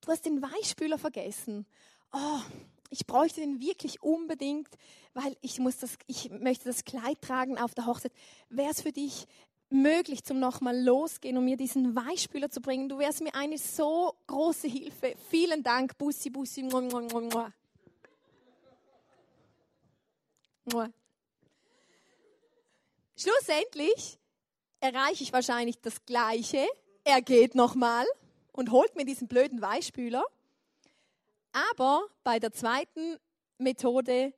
du 0.00 0.11
hast 0.11 0.25
den 0.25 0.42
Weichspüler 0.42 0.99
vergessen. 0.99 1.66
Oh, 2.12 2.40
ich 2.90 3.06
bräuchte 3.06 3.40
den 3.40 3.61
wirklich 3.61 4.02
unbedingt, 4.02 4.68
weil 5.12 5.37
ich 5.42 5.58
muss 5.58 5.76
das, 5.78 5.97
ich 6.06 6.30
möchte 6.30 6.64
das 6.64 6.85
Kleid 6.85 7.20
tragen 7.20 7.58
auf 7.58 7.75
der 7.75 7.87
Hochzeit. 7.87 8.12
Wäre 8.49 8.70
es 8.70 8.80
für 8.80 8.92
dich 8.92 9.26
möglich, 9.70 10.25
zum 10.25 10.38
nochmal 10.38 10.78
losgehen 10.80 11.37
und 11.37 11.44
mir 11.44 11.56
diesen 11.56 11.94
Weichspüler 11.94 12.50
zu 12.50 12.60
bringen? 12.60 12.88
Du 12.88 12.98
wärst 12.98 13.20
mir 13.20 13.34
eine 13.34 13.58
so 13.58 14.14
große 14.26 14.68
Hilfe. 14.68 15.14
Vielen 15.30 15.62
Dank, 15.62 15.96
Bussi, 15.98 16.30
Bussi. 16.30 16.62
Mua, 16.62 16.80
mua, 16.80 17.02
mua. 17.02 17.52
Mua. 20.72 20.90
Schlussendlich 23.16 24.18
erreiche 24.80 25.25
ich 25.25 25.32
wahrscheinlich 25.32 25.80
das 25.80 26.04
Gleiche. 26.06 26.66
Er 27.04 27.20
geht 27.22 27.54
nochmal 27.54 28.06
und 28.52 28.70
holt 28.70 28.94
mir 28.96 29.04
diesen 29.04 29.28
blöden 29.28 29.60
Weichspüler. 29.60 30.25
Aber 31.52 32.06
bei 32.22 32.38
der 32.38 32.52
zweiten 32.52 33.18
Methode 33.58 34.32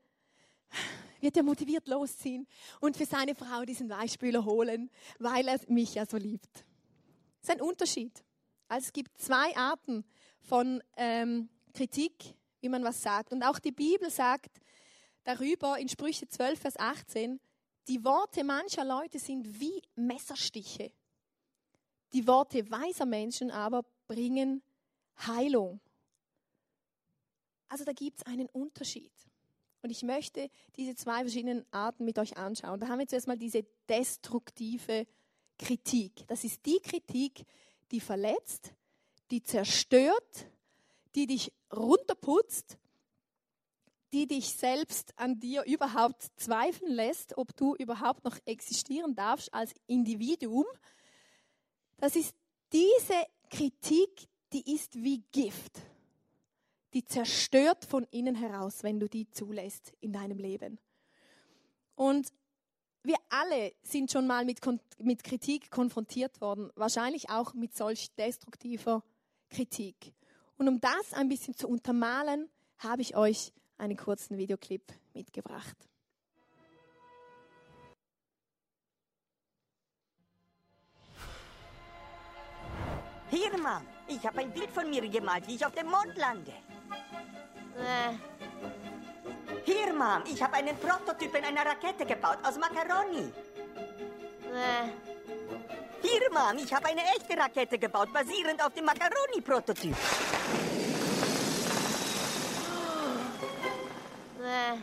wird 1.21 1.37
er 1.37 1.43
motiviert 1.43 1.89
losziehen 1.89 2.47
und 2.81 2.97
für 2.97 3.07
seine 3.07 3.35
Frau 3.35 3.65
diesen 3.65 3.89
Weichspüler 3.89 4.45
holen, 4.45 4.91
weil 5.19 5.49
er 5.49 5.61
mich 5.69 5.95
ja 5.95 6.07
so 6.07 6.17
liebt. 6.17 6.65
Das 7.41 7.49
ist 7.49 7.51
ein 7.51 7.61
Unterschied. 7.61 8.25
Also 8.69 8.87
es 8.87 8.93
gibt 8.93 9.19
zwei 9.19 9.57
Arten 9.57 10.05
von 10.41 10.83
ähm, 10.97 11.49
Kritik, 11.73 12.35
wie 12.61 12.69
man 12.69 12.85
was 12.85 13.03
sagt. 13.03 13.33
Und 13.33 13.43
auch 13.43 13.59
die 13.59 13.73
Bibel 13.73 14.11
sagt 14.11 14.61
darüber 15.25 15.79
in 15.79 15.89
Sprüche 15.89 16.29
12, 16.29 16.61
Vers 16.61 16.79
18, 16.79 17.41
die 17.89 18.05
Worte 18.05 18.45
mancher 18.45 18.85
Leute 18.85 19.19
sind 19.19 19.61
wie 19.61 19.83
Messerstiche. 19.97 20.93
Die 22.13 22.27
Worte 22.27 22.71
weiser 22.71 23.07
Menschen 23.07 23.51
aber 23.51 23.85
bringen 24.07 24.63
Heilung. 25.27 25.81
Also 27.69 27.85
da 27.85 27.93
gibt 27.93 28.19
es 28.19 28.27
einen 28.27 28.49
Unterschied. 28.49 29.13
Und 29.83 29.91
ich 29.91 30.03
möchte 30.03 30.51
diese 30.77 30.95
zwei 30.95 31.21
verschiedenen 31.21 31.65
Arten 31.71 32.05
mit 32.05 32.19
euch 32.19 32.37
anschauen. 32.37 32.81
Da 32.81 32.89
haben 32.89 32.99
wir 32.99 33.09
zuerst 33.09 33.29
mal 33.29 33.39
diese 33.39 33.65
destruktive 33.89 35.07
Kritik. 35.59 36.27
Das 36.27 36.45
ist 36.45 36.65
die 36.67 36.81
Kritik, 36.81 37.45
die 37.91 38.01
verletzt, 38.01 38.73
die 39.31 39.43
zerstört, 39.43 40.47
die 41.15 41.27
dich 41.27 41.53
runterputzt, 41.75 42.79
die 44.13 44.27
dich 44.27 44.53
selbst 44.55 45.13
an 45.17 45.39
dir 45.39 45.65
überhaupt 45.65 46.31
zweifeln 46.37 46.93
lässt, 46.93 47.39
ob 47.39 47.57
du 47.57 47.75
überhaupt 47.77 48.25
noch 48.25 48.39
existieren 48.45 49.15
darfst 49.15 49.53
als 49.55 49.73
Individuum. 49.87 50.67
Das 51.97 52.17
ist 52.17 52.35
diese 52.73 53.15
Kritik, 53.51 54.29
die 54.53 54.75
ist 54.75 54.97
wie 54.97 55.23
Gift. 55.31 55.81
Die 56.93 57.05
zerstört 57.05 57.85
von 57.85 58.05
innen 58.11 58.35
heraus, 58.35 58.83
wenn 58.83 58.99
du 58.99 59.09
die 59.09 59.31
zulässt 59.31 59.93
in 60.01 60.13
deinem 60.13 60.39
Leben. 60.39 60.79
Und 61.95 62.33
wir 63.03 63.17
alle 63.29 63.73
sind 63.83 64.11
schon 64.11 64.27
mal 64.27 64.45
mit, 64.45 64.61
mit 64.99 65.25
Kritik 65.25 65.71
konfrontiert 65.71 66.41
worden, 66.41 66.71
wahrscheinlich 66.75 67.31
auch 67.31 67.55
mit 67.55 67.75
solch 67.77 68.15
destruktiver 68.17 69.03
Kritik. 69.49 70.13
Und 70.59 70.69
um 70.69 70.81
das 70.81 71.13
ein 71.15 71.29
bisschen 71.29 71.55
zu 71.55 71.69
untermalen, 71.69 72.51
habe 72.79 73.03
ich 73.03 73.17
euch 73.17 73.53
einen 73.79 73.97
kurzen 73.97 74.37
Videoclip 74.37 74.83
mitgebracht. 75.15 75.77
Hier, 83.31 83.51
Mom, 83.53 83.87
ich 84.09 84.27
habe 84.27 84.41
ein 84.41 84.53
Bild 84.53 84.71
von 84.71 84.91
mir 84.91 85.09
gemalt, 85.09 85.47
wie 85.47 85.55
ich 85.55 85.65
auf 85.65 85.73
dem 85.73 85.87
Mond 85.87 86.17
lande. 86.17 86.53
Äh, 87.77 88.15
Hier, 89.65 89.93
Mom, 89.95 90.23
ich 90.25 90.43
habe 90.43 90.55
einen 90.55 90.77
Prototypen 90.77 91.45
einer 91.45 91.65
Rakete 91.65 92.05
gebaut 92.07 92.39
aus 92.43 92.57
Macaroni. 92.59 93.33
äh, 94.53 94.89
Hier, 96.03 96.31
Mom, 96.33 96.57
ich 96.63 96.73
habe 96.73 96.87
eine 96.87 97.03
echte 97.17 97.37
Rakete 97.37 97.79
gebaut, 97.79 98.13
basierend 98.13 98.65
auf 98.65 98.73
dem 98.75 98.85
Macaroni-Prototyp. 98.85 99.97
äh. 104.43 104.79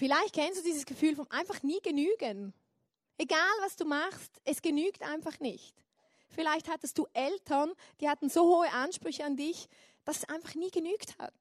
Vielleicht 0.00 0.32
kennst 0.32 0.58
du 0.58 0.62
dieses 0.62 0.86
Gefühl 0.86 1.14
vom 1.14 1.30
einfach 1.30 1.62
nie 1.62 1.78
genügen. 1.82 2.54
Egal 3.18 3.52
was 3.60 3.76
du 3.76 3.84
machst, 3.84 4.40
es 4.44 4.62
genügt 4.62 5.02
einfach 5.02 5.38
nicht. 5.40 5.76
Vielleicht 6.30 6.70
hattest 6.70 6.96
du 6.96 7.06
Eltern, 7.12 7.74
die 8.00 8.08
hatten 8.08 8.30
so 8.30 8.44
hohe 8.44 8.72
Ansprüche 8.72 9.26
an 9.26 9.36
dich, 9.36 9.68
dass 10.06 10.20
es 10.20 10.28
einfach 10.30 10.54
nie 10.54 10.70
genügt 10.70 11.18
hat. 11.18 11.34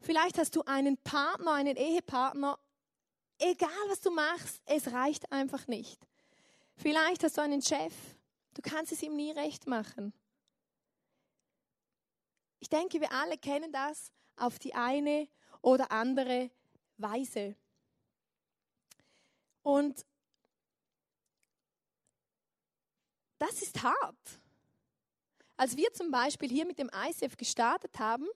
Vielleicht 0.00 0.38
hast 0.38 0.56
du 0.56 0.62
einen 0.62 0.96
Partner, 0.96 1.52
einen 1.52 1.76
Ehepartner, 1.76 2.58
egal 3.38 3.68
was 3.88 4.00
du 4.00 4.10
machst, 4.10 4.62
es 4.64 4.90
reicht 4.92 5.30
einfach 5.30 5.66
nicht. 5.66 6.00
Vielleicht 6.76 7.24
hast 7.24 7.36
du 7.36 7.42
einen 7.42 7.60
Chef, 7.60 7.92
du 8.54 8.62
kannst 8.62 8.90
es 8.90 9.02
ihm 9.02 9.16
nie 9.16 9.32
recht 9.32 9.66
machen. 9.66 10.14
Ich 12.58 12.70
denke, 12.70 13.02
wir 13.02 13.12
alle 13.12 13.36
kennen 13.36 13.70
das 13.70 14.12
auf 14.36 14.58
die 14.58 14.74
eine 14.74 15.28
oder 15.60 15.92
andere 15.92 16.50
Weise. 17.00 17.56
Und 19.62 20.04
das 23.38 23.62
ist 23.62 23.82
hart. 23.82 24.40
Als 25.56 25.76
wir 25.76 25.92
zum 25.92 26.10
Beispiel 26.10 26.48
hier 26.48 26.66
mit 26.66 26.78
dem 26.78 26.90
ICF 26.94 27.36
gestartet 27.36 27.98
haben, 27.98 28.26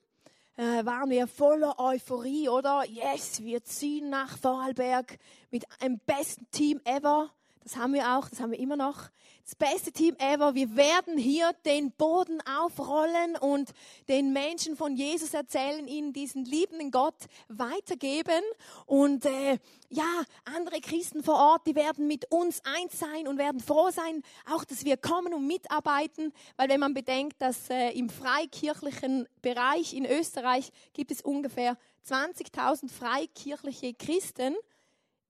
äh, 0.56 0.84
waren 0.84 1.10
wir 1.10 1.26
voller 1.26 1.78
Euphorie, 1.78 2.48
oder? 2.48 2.84
Yes, 2.84 3.42
wir 3.42 3.64
ziehen 3.64 4.10
nach 4.10 4.36
Vorarlberg 4.38 5.18
mit 5.50 5.64
einem 5.80 5.98
besten 6.00 6.48
Team 6.50 6.80
ever. 6.84 7.30
Das 7.64 7.76
haben 7.76 7.94
wir 7.94 8.18
auch, 8.18 8.28
das 8.28 8.40
haben 8.40 8.50
wir 8.50 8.58
immer 8.58 8.76
noch. 8.76 9.08
Das 9.42 9.54
beste 9.54 9.90
Team 9.90 10.14
ever. 10.18 10.54
Wir 10.54 10.76
werden 10.76 11.16
hier 11.16 11.50
den 11.64 11.92
Boden 11.92 12.42
aufrollen 12.42 13.36
und 13.36 13.70
den 14.06 14.34
Menschen 14.34 14.76
von 14.76 14.96
Jesus 14.96 15.32
erzählen, 15.32 15.88
ihnen 15.88 16.12
diesen 16.12 16.44
liebenden 16.44 16.90
Gott 16.90 17.16
weitergeben. 17.48 18.42
Und 18.84 19.24
äh, 19.24 19.58
ja, 19.88 20.24
andere 20.44 20.82
Christen 20.82 21.22
vor 21.22 21.36
Ort, 21.36 21.66
die 21.66 21.74
werden 21.74 22.06
mit 22.06 22.30
uns 22.30 22.60
eins 22.66 22.98
sein 22.98 23.26
und 23.26 23.38
werden 23.38 23.60
froh 23.60 23.90
sein, 23.90 24.22
auch 24.52 24.64
dass 24.64 24.84
wir 24.84 24.98
kommen 24.98 25.32
und 25.32 25.46
mitarbeiten. 25.46 26.34
Weil 26.58 26.68
wenn 26.68 26.80
man 26.80 26.92
bedenkt, 26.92 27.40
dass 27.40 27.70
äh, 27.70 27.92
im 27.92 28.10
freikirchlichen 28.10 29.26
Bereich 29.40 29.94
in 29.94 30.04
Österreich 30.04 30.70
gibt 30.92 31.10
es 31.10 31.22
ungefähr 31.22 31.78
20.000 32.06 32.90
freikirchliche 32.90 33.94
Christen, 33.94 34.54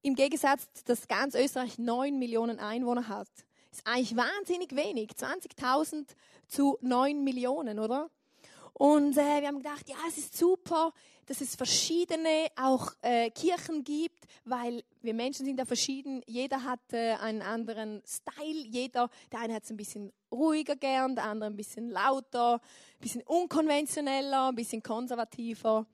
im 0.05 0.15
Gegensatz, 0.15 0.69
dass 0.85 1.09
ganz 1.09 1.35
Österreich 1.35 1.79
9 1.79 2.19
Millionen 2.19 2.59
Einwohner 2.59 3.09
hat. 3.09 3.29
Ist 3.73 3.87
eigentlich 3.87 4.15
wahnsinnig 4.15 4.77
wenig. 4.77 5.13
20.000 5.13 6.05
zu 6.47 6.77
9 6.83 7.25
Millionen, 7.25 7.79
oder? 7.79 8.11
Und 8.75 9.17
äh, 9.17 9.41
wir 9.41 9.49
haben 9.49 9.59
gedacht, 9.59 9.89
ja, 9.89 9.97
es 10.07 10.19
ist 10.19 10.37
super, 10.37 10.93
dass 11.25 11.41
es 11.41 11.57
verschiedene 11.57 12.49
auch 12.57 12.93
äh, 13.01 13.31
Kirchen 13.31 13.83
gibt, 13.83 14.27
weil 14.45 14.85
wir 15.01 15.15
Menschen 15.15 15.47
sind 15.47 15.59
ja 15.59 15.65
verschieden. 15.65 16.23
Jeder 16.27 16.65
hat 16.65 16.81
äh, 16.93 17.15
einen 17.15 17.41
anderen 17.41 18.03
Style. 18.07 18.67
Jeder, 18.67 19.09
der 19.33 19.41
eine 19.41 19.55
hat 19.55 19.65
es 19.65 19.71
ein 19.71 19.79
bisschen 19.79 20.13
ruhiger 20.31 20.77
gern, 20.77 21.15
der 21.15 21.25
andere 21.25 21.49
ein 21.49 21.57
bisschen 21.57 21.89
lauter, 21.89 22.57
ein 22.57 23.01
bisschen 23.01 23.23
unkonventioneller, 23.23 24.49
ein 24.49 24.55
bisschen 24.55 24.83
konservativer. 24.83 25.87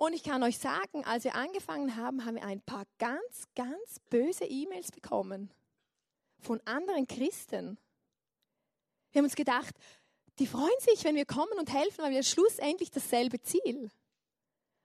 Und 0.00 0.14
ich 0.14 0.22
kann 0.22 0.42
euch 0.42 0.56
sagen, 0.56 1.04
als 1.04 1.24
wir 1.24 1.34
angefangen 1.34 1.94
haben, 1.94 2.24
haben 2.24 2.36
wir 2.36 2.44
ein 2.44 2.62
paar 2.62 2.86
ganz, 2.98 3.44
ganz 3.54 4.00
böse 4.08 4.46
E-Mails 4.46 4.92
bekommen 4.92 5.50
von 6.38 6.58
anderen 6.64 7.06
Christen. 7.06 7.76
Wir 9.12 9.18
haben 9.18 9.26
uns 9.26 9.36
gedacht, 9.36 9.74
die 10.38 10.46
freuen 10.46 10.80
sich, 10.80 11.04
wenn 11.04 11.16
wir 11.16 11.26
kommen 11.26 11.52
und 11.58 11.70
helfen, 11.70 12.02
weil 12.02 12.12
wir 12.12 12.22
schlussendlich 12.22 12.90
dasselbe 12.90 13.42
Ziel. 13.42 13.90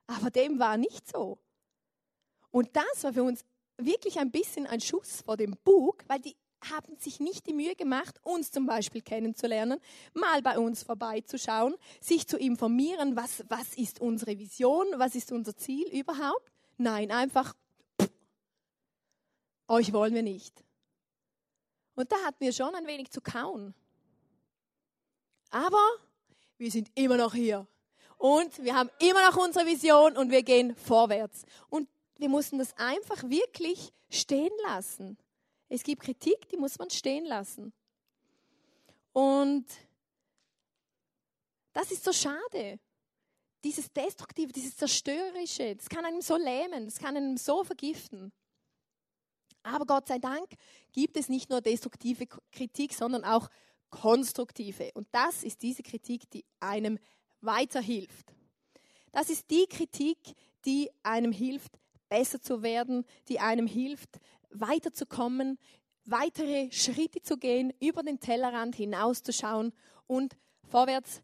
Aber 0.06 0.28
dem 0.30 0.58
war 0.58 0.76
nicht 0.76 1.08
so. 1.08 1.38
Und 2.50 2.76
das 2.76 3.04
war 3.04 3.14
für 3.14 3.22
uns 3.22 3.42
wirklich 3.78 4.18
ein 4.20 4.30
bisschen 4.30 4.66
ein 4.66 4.82
Schuss 4.82 5.22
vor 5.22 5.38
dem 5.38 5.56
Bug, 5.64 6.04
weil 6.08 6.20
die 6.20 6.36
haben 6.70 6.96
sich 6.98 7.20
nicht 7.20 7.46
die 7.46 7.52
Mühe 7.52 7.74
gemacht, 7.74 8.20
uns 8.22 8.50
zum 8.50 8.66
Beispiel 8.66 9.02
kennenzulernen, 9.02 9.80
mal 10.14 10.42
bei 10.42 10.58
uns 10.58 10.82
vorbeizuschauen, 10.82 11.74
sich 12.00 12.26
zu 12.26 12.36
informieren, 12.38 13.16
was, 13.16 13.44
was 13.48 13.74
ist 13.74 14.00
unsere 14.00 14.38
Vision, 14.38 14.86
was 14.96 15.14
ist 15.14 15.32
unser 15.32 15.56
Ziel 15.56 15.88
überhaupt. 15.88 16.52
Nein, 16.78 17.10
einfach, 17.10 17.54
pff, 18.00 18.10
euch 19.68 19.92
wollen 19.92 20.14
wir 20.14 20.22
nicht. 20.22 20.64
Und 21.94 22.12
da 22.12 22.16
hatten 22.24 22.40
wir 22.40 22.52
schon 22.52 22.74
ein 22.74 22.86
wenig 22.86 23.10
zu 23.10 23.20
kauen. 23.20 23.74
Aber 25.50 25.82
wir 26.58 26.70
sind 26.70 26.90
immer 26.94 27.16
noch 27.16 27.34
hier. 27.34 27.66
Und 28.18 28.62
wir 28.62 28.74
haben 28.74 28.90
immer 28.98 29.30
noch 29.30 29.36
unsere 29.36 29.66
Vision 29.66 30.16
und 30.16 30.30
wir 30.30 30.42
gehen 30.42 30.74
vorwärts. 30.76 31.44
Und 31.68 31.88
wir 32.18 32.28
mussten 32.28 32.58
das 32.58 32.76
einfach 32.78 33.22
wirklich 33.24 33.92
stehen 34.10 34.52
lassen. 34.64 35.18
Es 35.68 35.82
gibt 35.82 36.02
Kritik, 36.02 36.48
die 36.48 36.56
muss 36.56 36.78
man 36.78 36.90
stehen 36.90 37.24
lassen. 37.24 37.72
Und 39.12 39.66
das 41.72 41.90
ist 41.90 42.04
so 42.04 42.12
schade. 42.12 42.78
Dieses 43.64 43.92
Destruktive, 43.92 44.52
dieses 44.52 44.76
Zerstörerische, 44.76 45.74
das 45.74 45.88
kann 45.88 46.04
einem 46.04 46.20
so 46.20 46.36
lähmen, 46.36 46.84
das 46.84 46.98
kann 46.98 47.16
einem 47.16 47.36
so 47.36 47.64
vergiften. 47.64 48.32
Aber 49.62 49.84
Gott 49.84 50.06
sei 50.06 50.18
Dank 50.18 50.48
gibt 50.92 51.16
es 51.16 51.28
nicht 51.28 51.50
nur 51.50 51.60
destruktive 51.60 52.26
Kritik, 52.52 52.94
sondern 52.94 53.24
auch 53.24 53.48
konstruktive. 53.90 54.90
Und 54.94 55.08
das 55.10 55.42
ist 55.42 55.62
diese 55.62 55.82
Kritik, 55.82 56.30
die 56.30 56.44
einem 56.60 56.98
weiterhilft. 57.40 58.32
Das 59.10 59.30
ist 59.30 59.50
die 59.50 59.66
Kritik, 59.66 60.18
die 60.64 60.90
einem 61.02 61.32
hilft, 61.32 61.78
besser 62.08 62.40
zu 62.40 62.62
werden, 62.62 63.04
die 63.28 63.40
einem 63.40 63.66
hilft, 63.66 64.20
weiterzukommen, 64.50 65.58
weitere 66.04 66.70
Schritte 66.72 67.22
zu 67.22 67.36
gehen, 67.36 67.72
über 67.80 68.02
den 68.02 68.20
Tellerrand 68.20 68.76
hinauszuschauen 68.76 69.72
und 70.06 70.36
vorwärts 70.64 71.22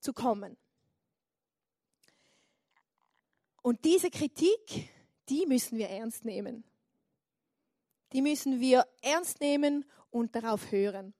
zu 0.00 0.12
kommen. 0.12 0.56
Und 3.62 3.84
diese 3.84 4.10
Kritik, 4.10 4.90
die 5.28 5.46
müssen 5.46 5.78
wir 5.78 5.88
ernst 5.88 6.24
nehmen. 6.24 6.64
Die 8.12 8.20
müssen 8.20 8.60
wir 8.60 8.86
ernst 9.00 9.40
nehmen 9.40 9.84
und 10.10 10.34
darauf 10.34 10.72
hören. 10.72 11.14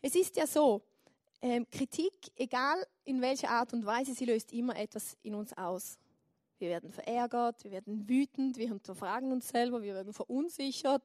Es 0.00 0.14
ist 0.14 0.36
ja 0.36 0.46
so, 0.46 0.82
ähm, 1.42 1.66
Kritik, 1.70 2.12
egal 2.36 2.86
in 3.04 3.20
welcher 3.20 3.50
Art 3.50 3.72
und 3.72 3.84
Weise, 3.84 4.14
sie 4.14 4.24
löst 4.24 4.52
immer 4.52 4.76
etwas 4.76 5.16
in 5.22 5.34
uns 5.34 5.52
aus. 5.56 5.98
Wir 6.62 6.68
werden 6.68 6.92
verärgert, 6.92 7.64
wir 7.64 7.72
werden 7.72 8.08
wütend, 8.08 8.56
wir 8.56 8.68
hinterfragen 8.68 9.32
uns 9.32 9.48
selber, 9.48 9.82
wir 9.82 9.94
werden 9.94 10.12
verunsichert. 10.12 11.02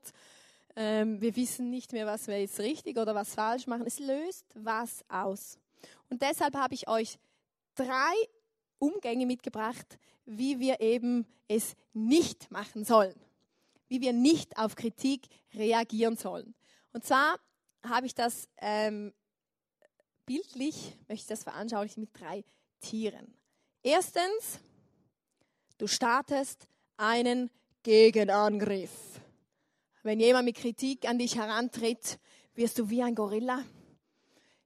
Ähm, 0.76 1.20
wir 1.20 1.36
wissen 1.36 1.72
nicht 1.72 1.94
mehr, 1.94 2.06
was 2.06 2.28
wir 2.28 2.40
jetzt 2.40 2.60
richtig 2.60 2.96
oder 3.00 3.16
was 3.16 3.34
falsch 3.34 3.66
machen. 3.66 3.88
Es 3.88 3.98
löst 3.98 4.46
was 4.54 5.04
aus. 5.10 5.58
Und 6.12 6.22
deshalb 6.22 6.56
habe 6.56 6.76
ich 6.76 6.88
euch 6.88 7.18
drei 7.74 8.14
Umgänge 8.78 9.26
mitgebracht, 9.26 9.98
wie 10.26 10.60
wir 10.60 10.80
eben 10.80 11.26
es 11.48 11.76
nicht 11.92 12.52
machen 12.52 12.86
sollen. 12.86 13.20
Wie 13.88 14.00
wir 14.00 14.14
nicht 14.14 14.60
auf 14.60 14.76
Kritik 14.76 15.26
reagieren 15.56 16.18
sollen. 16.18 16.54
Und 16.94 17.04
zwar 17.04 17.40
habe 17.84 18.06
ich 18.06 18.14
das 18.14 18.48
ähm, 18.58 19.12
bildlich, 20.28 20.96
möchte 21.08 21.24
ich 21.24 21.26
das 21.26 21.44
veranschaulichen 21.44 22.02
mit 22.02 22.12
drei 22.14 22.44
Tieren. 22.80 23.34
Erstens, 23.82 24.60
Du 25.78 25.86
startest 25.86 26.68
einen 26.98 27.52
Gegenangriff. 27.84 28.92
Wenn 30.02 30.20
jemand 30.20 30.46
mit 30.46 30.58
Kritik 30.58 31.08
an 31.08 31.20
dich 31.20 31.36
herantritt, 31.36 32.18
wirst 32.56 32.80
du 32.80 32.90
wie 32.90 33.04
ein 33.04 33.14
Gorilla. 33.14 33.64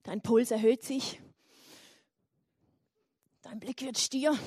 Dein 0.03 0.21
Puls 0.21 0.51
erhöht 0.51 0.83
sich. 0.83 1.19
Dein 3.41 3.59
Blick 3.59 3.81
wird 3.81 3.97
stier. 3.97 4.37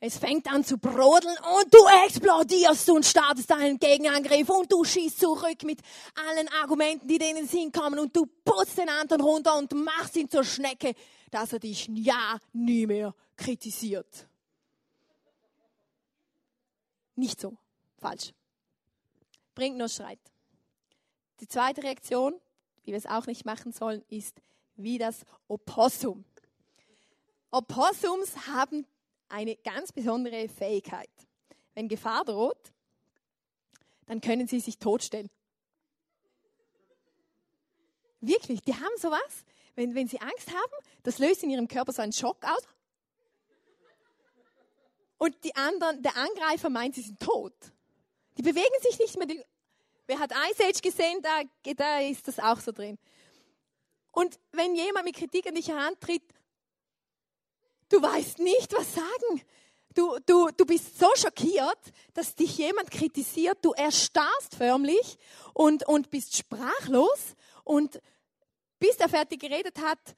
Es 0.00 0.16
fängt 0.16 0.50
an 0.50 0.64
zu 0.64 0.78
brodeln 0.78 1.36
und 1.60 1.72
du 1.72 1.78
explodierst 2.06 2.88
und 2.90 3.04
startest 3.04 3.52
einen 3.52 3.78
Gegenangriff 3.78 4.48
und 4.48 4.72
du 4.72 4.82
schießt 4.82 5.20
zurück 5.20 5.62
mit 5.62 5.80
allen 6.14 6.48
Argumenten, 6.60 7.06
die 7.06 7.18
denen 7.18 7.46
hinkommen 7.46 7.98
und 7.98 8.16
du 8.16 8.26
putzt 8.44 8.78
den 8.78 8.88
anderen 8.88 9.20
runter 9.20 9.56
und 9.58 9.72
machst 9.72 10.16
ihn 10.16 10.28
zur 10.28 10.42
Schnecke, 10.42 10.94
dass 11.30 11.52
er 11.52 11.60
dich 11.60 11.88
ja 11.92 12.38
nie 12.52 12.86
mehr 12.86 13.14
kritisiert. 13.36 14.26
Nicht 17.14 17.40
so. 17.40 17.56
Falsch. 17.98 18.32
Bringt 19.54 19.76
nur 19.76 19.88
Streit. 19.88 20.18
Die 21.40 21.48
zweite 21.48 21.82
Reaktion, 21.82 22.34
wie 22.84 22.92
wir 22.92 22.98
es 22.98 23.06
auch 23.06 23.26
nicht 23.26 23.44
machen 23.44 23.72
sollen, 23.72 24.02
ist 24.08 24.40
wie 24.76 24.98
das 24.98 25.24
Opossum. 25.48 26.24
Opossums 27.50 28.46
haben 28.46 28.86
eine 29.28 29.56
ganz 29.56 29.92
besondere 29.92 30.48
Fähigkeit. 30.48 31.10
Wenn 31.74 31.88
Gefahr 31.88 32.24
droht, 32.24 32.72
dann 34.06 34.20
können 34.20 34.46
sie 34.46 34.60
sich 34.60 34.78
totstellen. 34.78 35.30
Wirklich, 38.20 38.62
die 38.62 38.74
haben 38.74 38.96
sowas. 38.98 39.44
Wenn, 39.74 39.94
wenn 39.94 40.06
sie 40.06 40.20
Angst 40.20 40.48
haben, 40.48 40.72
das 41.02 41.18
löst 41.18 41.42
in 41.42 41.50
ihrem 41.50 41.66
Körper 41.66 41.92
so 41.92 42.02
einen 42.02 42.12
Schock 42.12 42.44
aus 42.44 42.62
und 45.22 45.44
die 45.44 45.54
anderen, 45.54 46.02
der 46.02 46.16
Angreifer 46.16 46.68
meint, 46.68 46.96
sie 46.96 47.02
sind 47.02 47.20
tot. 47.20 47.54
Die 48.36 48.42
bewegen 48.42 48.74
sich 48.80 48.98
nicht 48.98 49.16
mehr. 49.16 49.28
Wer 50.08 50.18
hat 50.18 50.32
Ice 50.50 50.64
Age 50.64 50.82
gesehen? 50.82 51.22
Da, 51.22 51.42
da 51.76 52.00
ist 52.00 52.26
das 52.26 52.40
auch 52.40 52.58
so 52.58 52.72
drin. 52.72 52.98
Und 54.10 54.40
wenn 54.50 54.74
jemand 54.74 55.04
mit 55.04 55.14
Kritik 55.14 55.46
an 55.46 55.54
dich 55.54 55.68
herantritt, 55.68 56.24
du 57.88 58.02
weißt 58.02 58.40
nicht, 58.40 58.72
was 58.72 58.94
sagen. 58.94 59.42
Du, 59.94 60.18
du, 60.26 60.48
du 60.56 60.66
bist 60.66 60.98
so 60.98 61.08
schockiert, 61.14 61.78
dass 62.14 62.34
dich 62.34 62.58
jemand 62.58 62.90
kritisiert, 62.90 63.58
du 63.62 63.70
erstarrst 63.74 64.56
förmlich 64.56 65.18
und, 65.54 65.86
und 65.86 66.10
bist 66.10 66.36
sprachlos 66.36 67.36
und 67.62 68.02
bis 68.80 68.96
er 68.96 69.08
fertig 69.08 69.40
geredet 69.40 69.78
hat, 69.78 70.16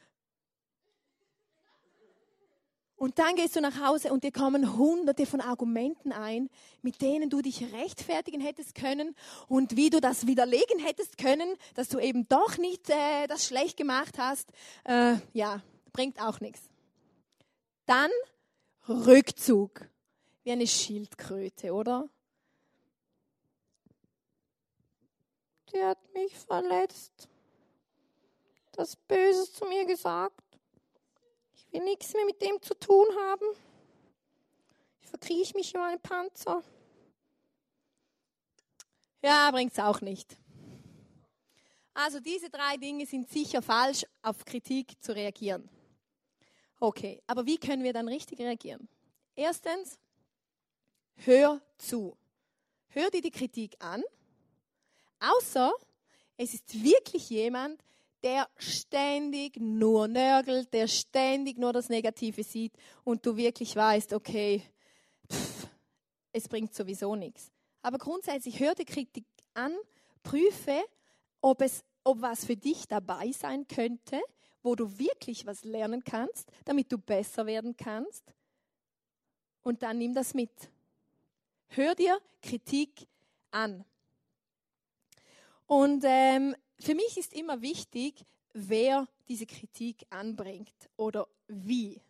Und 2.96 3.18
dann 3.18 3.34
gehst 3.34 3.56
du 3.56 3.60
nach 3.60 3.80
Hause 3.80 4.12
und 4.12 4.22
dir 4.22 4.30
kommen 4.30 4.76
hunderte 4.76 5.26
von 5.26 5.40
Argumenten 5.40 6.12
ein, 6.12 6.48
mit 6.80 7.02
denen 7.02 7.28
du 7.28 7.42
dich 7.42 7.72
rechtfertigen 7.72 8.40
hättest 8.40 8.74
können 8.76 9.16
und 9.48 9.76
wie 9.76 9.90
du 9.90 10.00
das 10.00 10.26
widerlegen 10.26 10.78
hättest 10.78 11.18
können, 11.18 11.56
dass 11.74 11.88
du 11.88 11.98
eben 11.98 12.28
doch 12.28 12.56
nicht 12.56 12.88
äh, 12.90 13.26
das 13.26 13.46
schlecht 13.46 13.76
gemacht 13.76 14.16
hast. 14.18 14.50
Äh, 14.84 15.16
ja, 15.32 15.60
bringt 15.92 16.20
auch 16.20 16.40
nichts. 16.40 16.70
Dann 17.86 18.10
Rückzug. 18.88 19.88
Wie 20.44 20.52
eine 20.52 20.66
Schildkröte, 20.66 21.72
oder? 21.72 22.08
Die 25.72 25.82
hat 25.82 25.98
mich 26.12 26.36
verletzt. 26.38 27.28
Das 28.72 28.94
Böses 28.96 29.52
zu 29.52 29.64
mir 29.64 29.84
gesagt 29.84 30.43
will 31.74 31.84
nichts 31.84 32.12
mehr 32.14 32.24
mit 32.24 32.40
dem 32.40 32.60
zu 32.62 32.74
tun 32.74 33.06
haben. 33.16 33.46
Ich 35.02 35.08
verkrieche 35.08 35.54
mich 35.56 35.74
in 35.74 35.80
meinen 35.80 36.00
Panzer. 36.00 36.62
Ja, 39.22 39.50
bringt 39.50 39.72
es 39.72 39.78
auch 39.78 40.00
nicht. 40.00 40.36
Also 41.92 42.20
diese 42.20 42.50
drei 42.50 42.76
Dinge 42.76 43.06
sind 43.06 43.28
sicher 43.28 43.62
falsch, 43.62 44.04
auf 44.22 44.44
Kritik 44.44 45.00
zu 45.00 45.14
reagieren. 45.14 45.68
Okay, 46.80 47.22
aber 47.26 47.46
wie 47.46 47.58
können 47.58 47.84
wir 47.84 47.92
dann 47.92 48.08
richtig 48.08 48.40
reagieren? 48.40 48.88
Erstens, 49.34 49.98
hör 51.16 51.60
zu. 51.78 52.16
Hör 52.88 53.10
dir 53.10 53.22
die 53.22 53.30
Kritik 53.30 53.76
an, 53.78 54.02
außer 55.20 55.72
es 56.36 56.54
ist 56.54 56.82
wirklich 56.82 57.30
jemand, 57.30 57.82
der 58.24 58.48
ständig 58.56 59.60
nur 59.60 60.08
nörgelt, 60.08 60.72
der 60.72 60.88
ständig 60.88 61.58
nur 61.58 61.74
das 61.74 61.90
Negative 61.90 62.42
sieht 62.42 62.72
und 63.04 63.24
du 63.24 63.36
wirklich 63.36 63.76
weißt, 63.76 64.14
okay, 64.14 64.62
pff, 65.30 65.68
es 66.32 66.48
bringt 66.48 66.74
sowieso 66.74 67.14
nichts. 67.14 67.52
Aber 67.82 67.98
grundsätzlich 67.98 68.58
hör 68.58 68.74
die 68.74 68.86
Kritik 68.86 69.26
an, 69.52 69.76
prüfe, 70.22 70.82
ob, 71.42 71.60
es, 71.60 71.84
ob 72.02 72.22
was 72.22 72.46
für 72.46 72.56
dich 72.56 72.88
dabei 72.88 73.30
sein 73.30 73.68
könnte, 73.68 74.20
wo 74.62 74.74
du 74.74 74.98
wirklich 74.98 75.44
was 75.44 75.62
lernen 75.62 76.02
kannst, 76.02 76.50
damit 76.64 76.90
du 76.90 76.96
besser 76.96 77.44
werden 77.44 77.76
kannst. 77.76 78.24
Und 79.62 79.82
dann 79.82 79.98
nimm 79.98 80.14
das 80.14 80.32
mit. 80.32 80.50
Hör 81.68 81.94
dir 81.94 82.18
Kritik 82.40 83.06
an. 83.50 83.84
Und 85.66 86.04
ähm, 86.06 86.56
für 86.84 86.94
mich 86.94 87.16
ist 87.16 87.32
immer 87.32 87.62
wichtig, 87.62 88.26
wer 88.52 89.08
diese 89.28 89.46
Kritik 89.46 90.06
anbringt 90.10 90.90
oder 90.96 91.26
wie. 91.48 92.00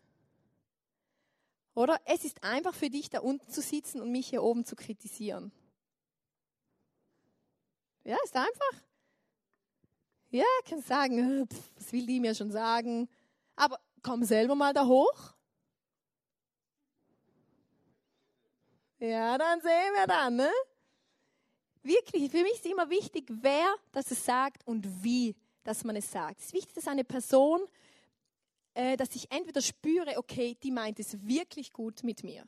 Oder 1.74 2.00
es 2.04 2.24
ist 2.24 2.42
einfach 2.42 2.74
für 2.74 2.90
dich 2.90 3.08
da 3.08 3.20
unten 3.20 3.50
zu 3.50 3.60
sitzen 3.60 4.00
und 4.00 4.10
mich 4.10 4.28
hier 4.28 4.42
oben 4.42 4.64
zu 4.64 4.74
kritisieren. 4.74 5.52
Ja, 8.02 8.16
ist 8.24 8.37
einfach. 8.37 8.82
Ja, 10.30 10.44
kannst 10.68 10.88
sagen, 10.88 11.48
pff, 11.48 11.70
was 11.76 11.92
will 11.92 12.06
die 12.06 12.18
mir 12.18 12.34
schon 12.34 12.50
sagen? 12.50 13.08
Aber 13.54 13.78
komm 14.02 14.24
selber 14.24 14.56
mal 14.56 14.74
da 14.74 14.87
hoch. 14.87 15.34
Ja, 18.98 19.38
dann 19.38 19.60
sehen 19.60 19.94
wir 19.94 20.06
dann, 20.06 20.37
ne? 20.37 20.50
Wirklich, 21.85 22.31
für 22.31 22.42
mich 22.42 22.55
ist 22.55 22.66
immer 22.66 22.88
wichtig, 22.90 23.27
wer 23.29 23.75
das 23.92 24.09
sagt 24.09 24.66
und 24.66 25.05
wie 25.05 25.37
dass 25.64 25.83
man 25.83 25.97
es 25.97 26.11
sagt. 26.11 26.40
Es 26.40 26.47
ist 26.47 26.55
wichtig, 26.55 26.75
dass 26.75 26.88
eine 26.88 27.05
Person, 27.05 27.61
äh, 28.75 28.97
dass 28.97 29.14
ich 29.16 29.31
entweder 29.31 29.62
spüre, 29.62 30.16
okay, 30.16 30.57
die 30.62 30.70
meint 30.70 31.01
es 31.01 31.27
wirklich 31.27 31.73
gut 31.73 32.05
mit 32.05 32.23
mir. 32.23 32.44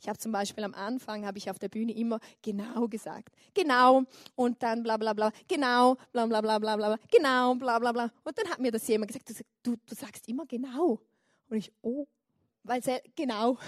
Ich 0.00 0.08
habe 0.08 0.18
zum 0.18 0.30
Beispiel 0.30 0.62
am 0.64 0.74
Anfang, 0.74 1.26
habe 1.26 1.38
ich 1.38 1.50
auf 1.50 1.58
der 1.58 1.68
Bühne 1.68 1.92
immer 1.92 2.20
genau 2.40 2.86
gesagt. 2.86 3.34
Genau 3.52 4.04
und 4.36 4.62
dann 4.62 4.82
bla 4.82 4.96
bla 4.96 5.12
bla. 5.12 5.32
Genau, 5.48 5.96
bla 6.12 6.26
bla 6.26 6.40
bla 6.40 6.58
bla 6.58 6.76
bla. 6.76 6.98
Genau, 7.10 7.54
bla 7.56 7.78
bla 7.78 7.92
bla. 7.92 8.12
Und 8.24 8.38
dann 8.38 8.48
hat 8.48 8.60
mir 8.60 8.70
das 8.70 8.86
jemand 8.86 9.08
gesagt, 9.08 9.44
du, 9.62 9.76
du 9.76 9.94
sagst 9.94 10.28
immer 10.28 10.46
genau. 10.46 11.00
Und 11.48 11.56
ich, 11.56 11.72
oh, 11.82 12.06
weil, 12.62 12.80
genau. 13.16 13.58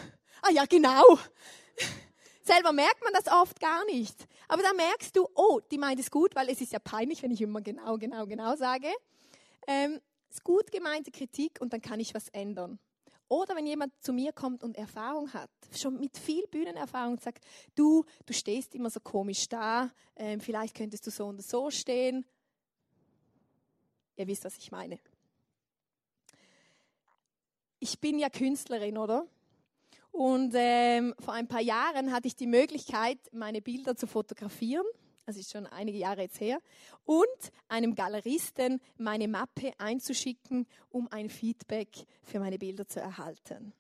Ah 0.42 0.50
ja, 0.52 0.64
genau. 0.66 1.18
Selber 2.50 2.72
merkt 2.72 3.04
man 3.04 3.12
das 3.12 3.32
oft 3.32 3.60
gar 3.60 3.84
nicht. 3.84 4.26
Aber 4.48 4.62
da 4.62 4.72
merkst 4.72 5.14
du, 5.14 5.28
oh, 5.36 5.60
die 5.70 5.78
meint 5.78 6.00
es 6.00 6.10
gut, 6.10 6.34
weil 6.34 6.48
es 6.48 6.60
ist 6.60 6.72
ja 6.72 6.80
peinlich, 6.80 7.22
wenn 7.22 7.30
ich 7.30 7.40
immer 7.40 7.60
genau, 7.60 7.96
genau, 7.96 8.26
genau 8.26 8.56
sage. 8.56 8.88
Ähm, 9.68 10.00
ist 10.28 10.42
gut 10.42 10.72
gemeinte 10.72 11.12
Kritik 11.12 11.60
und 11.60 11.72
dann 11.72 11.80
kann 11.80 12.00
ich 12.00 12.12
was 12.12 12.28
ändern. 12.30 12.80
Oder 13.28 13.54
wenn 13.54 13.66
jemand 13.68 13.92
zu 14.02 14.12
mir 14.12 14.32
kommt 14.32 14.64
und 14.64 14.76
Erfahrung 14.76 15.32
hat, 15.32 15.50
schon 15.76 16.00
mit 16.00 16.18
viel 16.18 16.44
Bühnenerfahrung 16.48 17.20
sagt, 17.20 17.44
du, 17.76 18.04
du 18.26 18.32
stehst 18.32 18.74
immer 18.74 18.90
so 18.90 18.98
komisch 18.98 19.48
da, 19.48 19.92
ähm, 20.16 20.40
vielleicht 20.40 20.76
könntest 20.76 21.06
du 21.06 21.12
so 21.12 21.26
und 21.26 21.40
so 21.44 21.70
stehen. 21.70 22.26
Ihr 24.16 24.26
wisst, 24.26 24.44
was 24.44 24.56
ich 24.56 24.72
meine. 24.72 24.98
Ich 27.78 28.00
bin 28.00 28.18
ja 28.18 28.28
Künstlerin, 28.28 28.98
oder? 28.98 29.28
Und 30.12 30.52
ähm, 30.56 31.14
vor 31.18 31.34
ein 31.34 31.46
paar 31.46 31.60
Jahren 31.60 32.12
hatte 32.12 32.26
ich 32.26 32.36
die 32.36 32.46
Möglichkeit, 32.46 33.18
meine 33.32 33.62
Bilder 33.62 33.96
zu 33.96 34.06
fotografieren. 34.06 34.84
Das 35.26 35.36
ist 35.36 35.52
schon 35.52 35.66
einige 35.66 35.98
Jahre 35.98 36.22
jetzt 36.22 36.40
her. 36.40 36.58
Und 37.04 37.26
einem 37.68 37.94
Galeristen 37.94 38.80
meine 38.98 39.28
Mappe 39.28 39.72
einzuschicken, 39.78 40.66
um 40.90 41.06
ein 41.12 41.30
Feedback 41.30 41.88
für 42.22 42.40
meine 42.40 42.58
Bilder 42.58 42.86
zu 42.86 43.00
erhalten. 43.00 43.72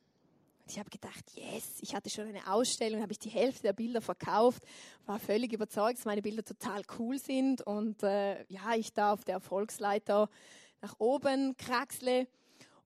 Ich 0.68 0.78
habe 0.78 0.88
gedacht, 0.88 1.24
yes, 1.34 1.78
ich 1.80 1.96
hatte 1.96 2.08
schon 2.10 2.28
eine 2.28 2.46
Ausstellung, 2.46 3.02
habe 3.02 3.10
ich 3.10 3.18
die 3.18 3.28
Hälfte 3.28 3.62
der 3.62 3.72
Bilder 3.72 4.00
verkauft, 4.00 4.62
war 5.04 5.18
völlig 5.18 5.52
überzeugt, 5.52 5.98
dass 5.98 6.04
meine 6.04 6.22
Bilder 6.22 6.44
total 6.44 6.82
cool 7.00 7.18
sind 7.18 7.60
und 7.62 8.04
äh, 8.04 8.44
ja, 8.44 8.76
ich 8.76 8.92
da 8.92 9.12
auf 9.12 9.24
der 9.24 9.34
Erfolgsleiter 9.34 10.30
nach 10.80 10.94
oben 11.00 11.56
kraxle. 11.56 12.28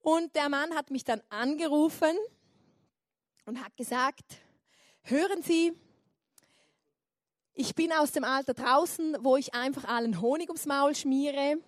Und 0.00 0.34
der 0.34 0.48
Mann 0.48 0.74
hat 0.74 0.90
mich 0.90 1.04
dann 1.04 1.20
angerufen 1.28 2.16
und 3.44 3.62
hat 3.62 3.76
gesagt, 3.76 4.38
hören 5.02 5.42
Sie, 5.42 5.72
ich 7.52 7.74
bin 7.74 7.92
aus 7.92 8.12
dem 8.12 8.24
Alter 8.24 8.54
draußen, 8.54 9.16
wo 9.20 9.36
ich 9.36 9.54
einfach 9.54 9.84
allen 9.84 10.20
Honig 10.20 10.48
ums 10.48 10.66
Maul 10.66 10.94
schmiere. 10.94 11.58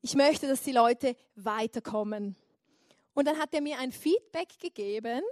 Ich 0.00 0.14
möchte, 0.14 0.48
dass 0.48 0.62
die 0.62 0.72
Leute 0.72 1.16
weiterkommen. 1.36 2.36
Und 3.14 3.26
dann 3.26 3.38
hat 3.38 3.54
er 3.54 3.60
mir 3.60 3.78
ein 3.78 3.92
Feedback 3.92 4.58
gegeben. 4.58 5.22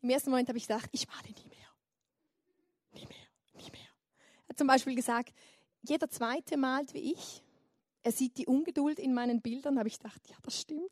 Im 0.00 0.10
ersten 0.10 0.30
Moment 0.30 0.48
habe 0.48 0.56
ich 0.56 0.66
gedacht, 0.66 0.88
ich 0.92 1.06
male 1.06 1.28
nie 1.28 1.48
mehr. 1.48 1.68
Nie 2.94 3.06
mehr, 3.06 3.62
nie 3.62 3.70
mehr. 3.70 3.90
Er 4.46 4.48
hat 4.48 4.58
zum 4.58 4.66
Beispiel 4.66 4.94
gesagt, 4.94 5.34
jeder 5.82 6.08
Zweite 6.08 6.56
malt 6.56 6.94
wie 6.94 7.12
ich. 7.12 7.42
Er 8.02 8.12
sieht 8.12 8.38
die 8.38 8.46
Ungeduld 8.46 8.98
in 8.98 9.12
meinen 9.12 9.42
Bildern. 9.42 9.78
habe 9.78 9.88
ich 9.88 9.98
gedacht, 9.98 10.22
ja, 10.28 10.36
das 10.42 10.58
stimmt. 10.58 10.90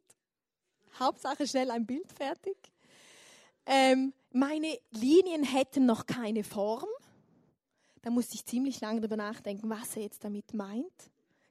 Hauptsache 0.98 1.46
schnell 1.46 1.70
ein 1.70 1.86
Bild 1.86 2.12
fertig. 2.12 2.56
Ähm, 3.72 4.12
meine 4.32 4.76
Linien 4.90 5.44
hätten 5.44 5.86
noch 5.86 6.04
keine 6.04 6.42
Form. 6.42 6.88
Da 8.02 8.10
musste 8.10 8.34
ich 8.34 8.44
ziemlich 8.44 8.80
lange 8.80 9.00
darüber 9.00 9.16
nachdenken, 9.16 9.70
was 9.70 9.94
er 9.94 10.02
jetzt 10.02 10.24
damit 10.24 10.52
meint. 10.54 10.92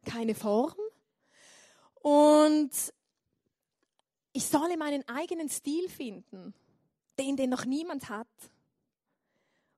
Keine 0.04 0.36
Form. 0.36 0.76
Und 2.02 2.72
ich 4.34 4.46
solle 4.46 4.76
meinen 4.76 5.08
eigenen 5.08 5.48
Stil 5.48 5.88
finden, 5.88 6.54
den, 7.18 7.38
den 7.38 7.50
noch 7.50 7.64
niemand 7.64 8.10
hat. 8.10 8.28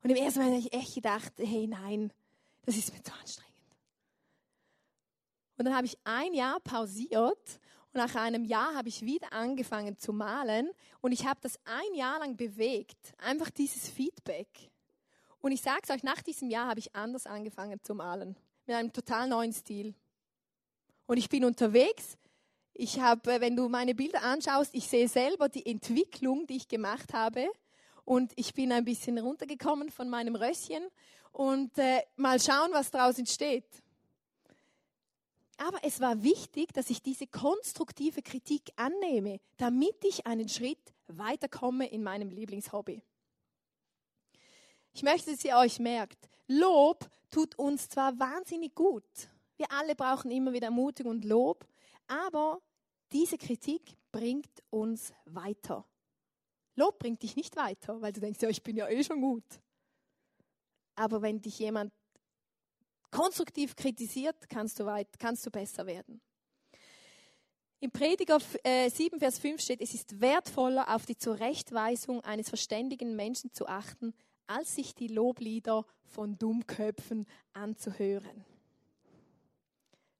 Und 0.01 0.09
im 0.09 0.15
ersten 0.15 0.39
Mal 0.39 0.47
habe 0.47 0.57
ich 0.57 0.73
echt 0.73 0.95
gedacht, 0.95 1.33
hey, 1.37 1.67
nein, 1.67 2.11
das 2.65 2.75
ist 2.75 2.91
mir 2.91 3.03
zu 3.03 3.13
anstrengend. 3.13 3.51
Und 5.59 5.65
dann 5.65 5.75
habe 5.75 5.85
ich 5.85 5.95
ein 6.05 6.33
Jahr 6.33 6.59
pausiert 6.59 7.59
und 7.93 7.99
nach 7.99 8.15
einem 8.15 8.45
Jahr 8.45 8.73
habe 8.73 8.87
ich 8.87 9.01
wieder 9.01 9.33
angefangen 9.33 9.97
zu 9.97 10.13
malen 10.13 10.69
und 11.01 11.11
ich 11.11 11.25
habe 11.25 11.39
das 11.41 11.59
ein 11.65 11.93
Jahr 11.93 12.19
lang 12.19 12.37
bewegt. 12.37 13.13
Einfach 13.17 13.49
dieses 13.49 13.89
Feedback. 13.89 14.47
Und 15.41 15.51
ich 15.51 15.61
sage 15.61 15.81
es 15.83 15.89
euch, 15.89 16.03
nach 16.03 16.21
diesem 16.21 16.49
Jahr 16.49 16.67
habe 16.67 16.79
ich 16.79 16.95
anders 16.95 17.25
angefangen 17.25 17.79
zu 17.83 17.93
malen. 17.93 18.37
Mit 18.65 18.75
einem 18.77 18.93
total 18.93 19.27
neuen 19.27 19.51
Stil. 19.51 19.93
Und 21.05 21.17
ich 21.17 21.27
bin 21.27 21.43
unterwegs. 21.43 22.17
Ich 22.73 23.01
habe, 23.01 23.41
wenn 23.41 23.57
du 23.57 23.67
meine 23.67 23.93
Bilder 23.93 24.23
anschaust, 24.23 24.73
ich 24.73 24.87
sehe 24.87 25.09
selber 25.09 25.49
die 25.49 25.65
Entwicklung, 25.65 26.47
die 26.47 26.57
ich 26.57 26.69
gemacht 26.69 27.13
habe. 27.13 27.51
Und 28.05 28.31
ich 28.37 28.53
bin 28.53 28.71
ein 28.71 28.85
bisschen 28.85 29.17
runtergekommen 29.17 29.89
von 29.89 30.09
meinem 30.09 30.35
Rösschen. 30.35 30.87
Und 31.33 31.77
äh, 31.77 32.03
mal 32.15 32.39
schauen, 32.39 32.71
was 32.71 32.89
daraus 32.89 33.17
entsteht. 33.17 33.80
Aber 35.61 35.77
es 35.83 35.99
war 35.99 36.23
wichtig, 36.23 36.73
dass 36.73 36.89
ich 36.89 37.03
diese 37.03 37.27
konstruktive 37.27 38.23
Kritik 38.23 38.71
annehme, 38.77 39.39
damit 39.57 40.03
ich 40.03 40.25
einen 40.25 40.49
Schritt 40.49 40.91
weiterkomme 41.05 41.87
in 41.87 42.01
meinem 42.01 42.31
Lieblingshobby. 42.31 43.03
Ich 44.91 45.03
möchte, 45.03 45.29
dass 45.29 45.45
ihr 45.45 45.55
euch 45.57 45.77
merkt, 45.77 46.17
Lob 46.47 47.07
tut 47.29 47.59
uns 47.59 47.89
zwar 47.89 48.17
wahnsinnig 48.17 48.73
gut. 48.73 49.03
Wir 49.55 49.71
alle 49.71 49.93
brauchen 49.93 50.31
immer 50.31 50.51
wieder 50.51 50.65
Ermutigung 50.65 51.11
und 51.11 51.25
Lob, 51.25 51.67
aber 52.07 52.59
diese 53.11 53.37
Kritik 53.37 53.95
bringt 54.11 54.63
uns 54.71 55.13
weiter. 55.25 55.85
Lob 56.75 56.97
bringt 56.97 57.21
dich 57.21 57.35
nicht 57.35 57.55
weiter, 57.55 58.01
weil 58.01 58.13
du 58.13 58.19
denkst, 58.19 58.41
ja, 58.41 58.49
ich 58.49 58.63
bin 58.63 58.77
ja 58.77 58.89
eh 58.89 59.03
schon 59.03 59.21
gut. 59.21 59.45
Aber 60.95 61.21
wenn 61.21 61.39
dich 61.39 61.59
jemand 61.59 61.93
konstruktiv 63.11 63.75
kritisiert, 63.75 64.49
kannst 64.49 64.79
du, 64.79 64.85
weit, 64.85 65.07
kannst 65.19 65.45
du 65.45 65.51
besser 65.51 65.85
werden. 65.85 66.21
Im 67.79 67.91
Prediger 67.91 68.37
äh, 68.63 68.89
7, 68.89 69.19
Vers 69.19 69.39
5 69.39 69.59
steht, 69.59 69.81
es 69.81 69.93
ist 69.93 70.21
wertvoller, 70.21 70.93
auf 70.93 71.05
die 71.05 71.17
Zurechtweisung 71.17 72.21
eines 72.21 72.49
verständigen 72.49 73.15
Menschen 73.15 73.51
zu 73.53 73.67
achten, 73.67 74.13
als 74.45 74.75
sich 74.75 74.93
die 74.93 75.07
Loblieder 75.07 75.85
von 76.03 76.37
Dummköpfen 76.37 77.25
anzuhören. 77.53 78.45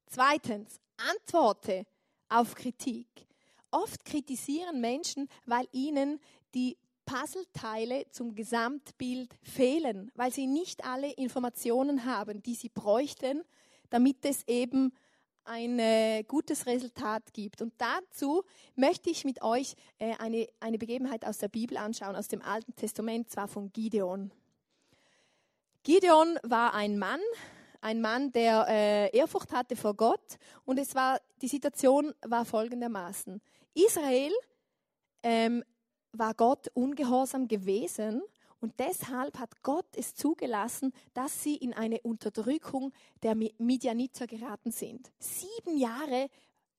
Zweitens, 0.08 0.80
antworte 0.98 1.86
auf 2.30 2.56
Kritik. 2.56 3.08
Oft 3.70 4.04
kritisieren 4.06 4.82
Menschen, 4.82 5.30
weil 5.46 5.68
ihnen 5.72 6.20
die 6.54 6.78
Puzzleteile 7.12 8.06
zum 8.12 8.36
Gesamtbild 8.36 9.36
fehlen, 9.44 10.12
weil 10.16 10.32
sie 10.32 10.48
nicht 10.48 10.86
alle 10.86 11.12
Informationen 11.12 12.06
haben, 12.06 12.42
die 12.42 12.56
sie 12.56 12.70
bräuchten, 12.70 13.44
damit 13.90 14.24
es 14.24 14.48
eben 14.48 14.94
ein 15.44 15.78
äh, 15.80 16.24
gutes 16.24 16.68
Resultat 16.68 17.34
gibt. 17.34 17.62
Und 17.62 17.74
dazu 17.78 18.44
möchte 18.76 19.10
ich 19.10 19.26
mit 19.26 19.42
euch 19.42 19.76
äh, 20.00 20.16
eine, 20.20 20.48
eine 20.62 20.78
Begebenheit 20.78 21.26
aus 21.26 21.40
der 21.40 21.50
Bibel 21.50 21.76
anschauen, 21.76 22.16
aus 22.16 22.30
dem 22.30 22.42
Alten 22.42 22.76
Testament, 22.76 23.30
zwar 23.30 23.50
von 23.50 23.74
Gideon. 23.74 24.32
Gideon 25.84 26.40
war 26.44 26.74
ein 26.74 26.98
Mann, 26.98 27.20
ein 27.82 28.00
Mann, 28.00 28.32
der 28.32 28.68
äh, 28.70 29.18
Ehrfurcht 29.18 29.52
hatte 29.52 29.76
vor 29.76 29.96
Gott. 29.96 30.38
Und 30.64 30.80
es 30.80 30.96
war, 30.96 31.20
die 31.42 31.50
Situation 31.50 32.14
war 32.22 32.46
folgendermaßen. 32.46 33.42
Israel 33.74 34.32
ähm, 35.24 35.64
war 36.14 36.34
Gott 36.34 36.70
ungehorsam 36.74 37.48
gewesen 37.48 38.22
und 38.60 38.80
deshalb 38.80 39.40
hat 39.40 39.64
Gott 39.64 39.88
es 39.96 40.14
zugelassen, 40.14 40.94
dass 41.14 41.42
sie 41.42 41.56
in 41.56 41.74
eine 41.74 42.00
Unterdrückung 42.02 42.94
der 43.24 43.36
Midianiter 43.36 44.28
geraten 44.28 44.72
sind. 44.72 45.12
Sieben 45.20 45.78
Jahre 45.78 46.30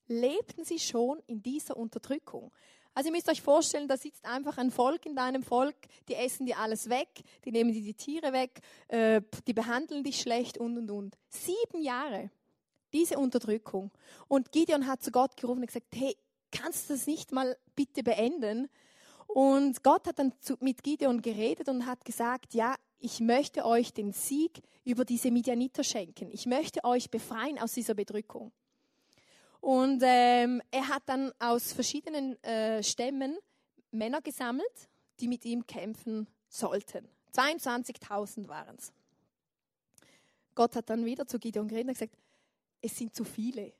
lebten 0.07 0.65
sie 0.65 0.79
schon 0.79 1.21
in 1.27 1.43
dieser 1.43 1.77
Unterdrückung. 1.77 2.53
Also 2.95 3.09
ihr 3.09 3.15
müsst 3.15 3.31
euch 3.31 3.41
vorstellen, 3.41 3.89
da 3.89 3.97
sitzt 3.97 4.27
einfach 4.27 4.59
ein 4.59 4.71
Volk 4.71 5.07
in 5.07 5.17
deinem 5.17 5.43
Volk, 5.43 5.77
die 6.09 6.15
essen 6.15 6.45
dir 6.45 6.59
alles 6.59 6.91
weg, 6.91 7.09
die 7.45 7.51
nehmen 7.51 7.73
dir 7.73 7.81
die 7.81 7.95
Tiere 7.95 8.33
weg, 8.33 8.61
äh, 8.89 9.23
die 9.47 9.55
behandeln 9.55 10.05
dich 10.05 10.21
schlecht 10.21 10.59
und 10.59 10.77
und 10.77 10.91
und. 10.91 11.17
Sieben 11.31 11.83
Jahre 11.83 12.31
diese 12.93 13.19
Unterdrückung. 13.19 13.91
Und 14.29 14.53
Gideon 14.53 14.87
hat 14.87 15.03
zu 15.03 15.11
Gott 15.11 15.37
gerufen 15.37 15.61
und 15.61 15.67
gesagt, 15.67 15.87
hey, 15.95 16.17
kannst 16.51 16.89
du 16.89 16.95
das 16.95 17.07
nicht 17.07 17.33
mal 17.33 17.57
bitte 17.75 18.03
beenden? 18.03 18.69
Und 19.35 19.83
Gott 19.83 20.07
hat 20.07 20.19
dann 20.19 20.33
mit 20.61 20.83
Gideon 20.83 21.23
geredet 21.23 21.69
und 21.69 21.87
hat 21.87 22.05
gesagt, 22.05 22.55
ja, 22.55 22.75
ich 22.99 23.21
möchte 23.21 23.65
euch 23.65 23.93
den 23.93 24.13
Sieg 24.13 24.63
über 24.85 25.05
diese 25.05 25.31
Midianiter 25.31 25.83
schenken. 25.83 26.31
Ich 26.31 26.47
möchte 26.47 26.85
euch 26.85 27.11
befreien 27.11 27.59
aus 27.59 27.73
dieser 27.73 27.95
Bedrückung. 27.95 28.53
Und 29.61 30.03
ähm, 30.05 30.61
er 30.71 30.89
hat 30.89 31.05
dann 31.07 31.33
aus 31.39 31.73
verschiedenen 31.73 32.43
äh, 32.43 32.83
Stämmen 32.83 33.39
Männer 33.91 34.21
gesammelt, 34.21 34.89
die 35.21 35.29
mit 35.29 35.45
ihm 35.45 35.67
kämpfen 35.67 36.27
sollten. 36.49 37.09
22.000 37.33 38.49
waren 38.49 38.77
es. 38.77 38.93
Gott 40.55 40.77
hat 40.77 40.91
dann 40.91 41.05
wieder 41.05 41.27
zu 41.27 41.39
Gideon 41.39 41.69
geredet 41.69 41.89
und 41.89 41.95
gesagt, 41.95 42.17
es 42.83 42.97
sind 42.97 43.15
zu 43.15 43.25
viele. 43.25 43.73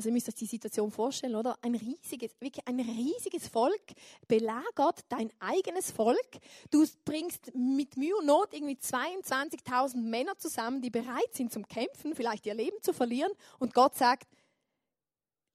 Also 0.00 0.08
ihr 0.08 0.14
müsst 0.14 0.28
euch 0.28 0.34
die 0.34 0.46
Situation 0.46 0.90
vorstellen, 0.90 1.34
oder? 1.34 1.58
Ein 1.60 1.74
riesiges, 1.74 2.30
wirklich 2.40 2.66
ein 2.66 2.80
riesiges 2.80 3.48
Volk 3.48 3.82
belagert 4.26 5.04
dein 5.10 5.30
eigenes 5.40 5.90
Volk. 5.90 6.38
Du 6.70 6.86
bringst 7.04 7.54
mit 7.54 7.98
Mühe 7.98 8.16
und 8.16 8.24
Not 8.24 8.54
irgendwie 8.54 8.78
22.000 8.78 9.98
Männer 9.98 10.38
zusammen, 10.38 10.80
die 10.80 10.88
bereit 10.88 11.34
sind 11.34 11.52
zum 11.52 11.68
Kämpfen, 11.68 12.14
vielleicht 12.14 12.46
ihr 12.46 12.54
Leben 12.54 12.78
zu 12.80 12.94
verlieren. 12.94 13.30
Und 13.58 13.74
Gott 13.74 13.94
sagt, 13.94 14.26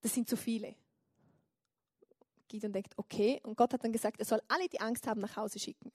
das 0.02 0.14
sind 0.14 0.30
zu 0.30 0.38
viele. 0.38 0.76
Gideon 2.48 2.72
denkt, 2.72 2.94
okay. 2.98 3.42
Und 3.42 3.58
Gott 3.58 3.74
hat 3.74 3.84
dann 3.84 3.94
gesagt, 3.94 4.20
er 4.20 4.26
soll 4.26 4.44
alle, 4.48 4.70
die 4.70 4.80
Angst 4.80 5.08
haben, 5.08 5.22
nach 5.22 5.36
Hause 5.38 5.58
schicken. 5.58 5.92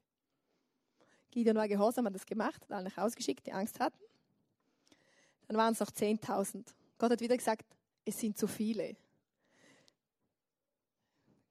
Gideon 1.30 1.54
war 1.54 1.68
gehorsam, 1.68 2.06
hat 2.06 2.16
das 2.16 2.26
gemacht, 2.26 2.62
hat 2.62 2.72
alle 2.72 2.88
nach 2.88 2.96
Hause 2.96 3.14
geschickt, 3.14 3.46
die 3.46 3.52
Angst 3.52 3.78
hatten. 3.78 4.02
Dann 5.46 5.56
waren 5.56 5.72
es 5.72 5.78
noch 5.78 5.92
10.000. 5.92 6.64
Gott 6.98 7.12
hat 7.12 7.20
wieder 7.20 7.36
gesagt, 7.36 7.64
es 8.04 8.18
sind 8.18 8.38
zu 8.38 8.46
viele. 8.46 8.96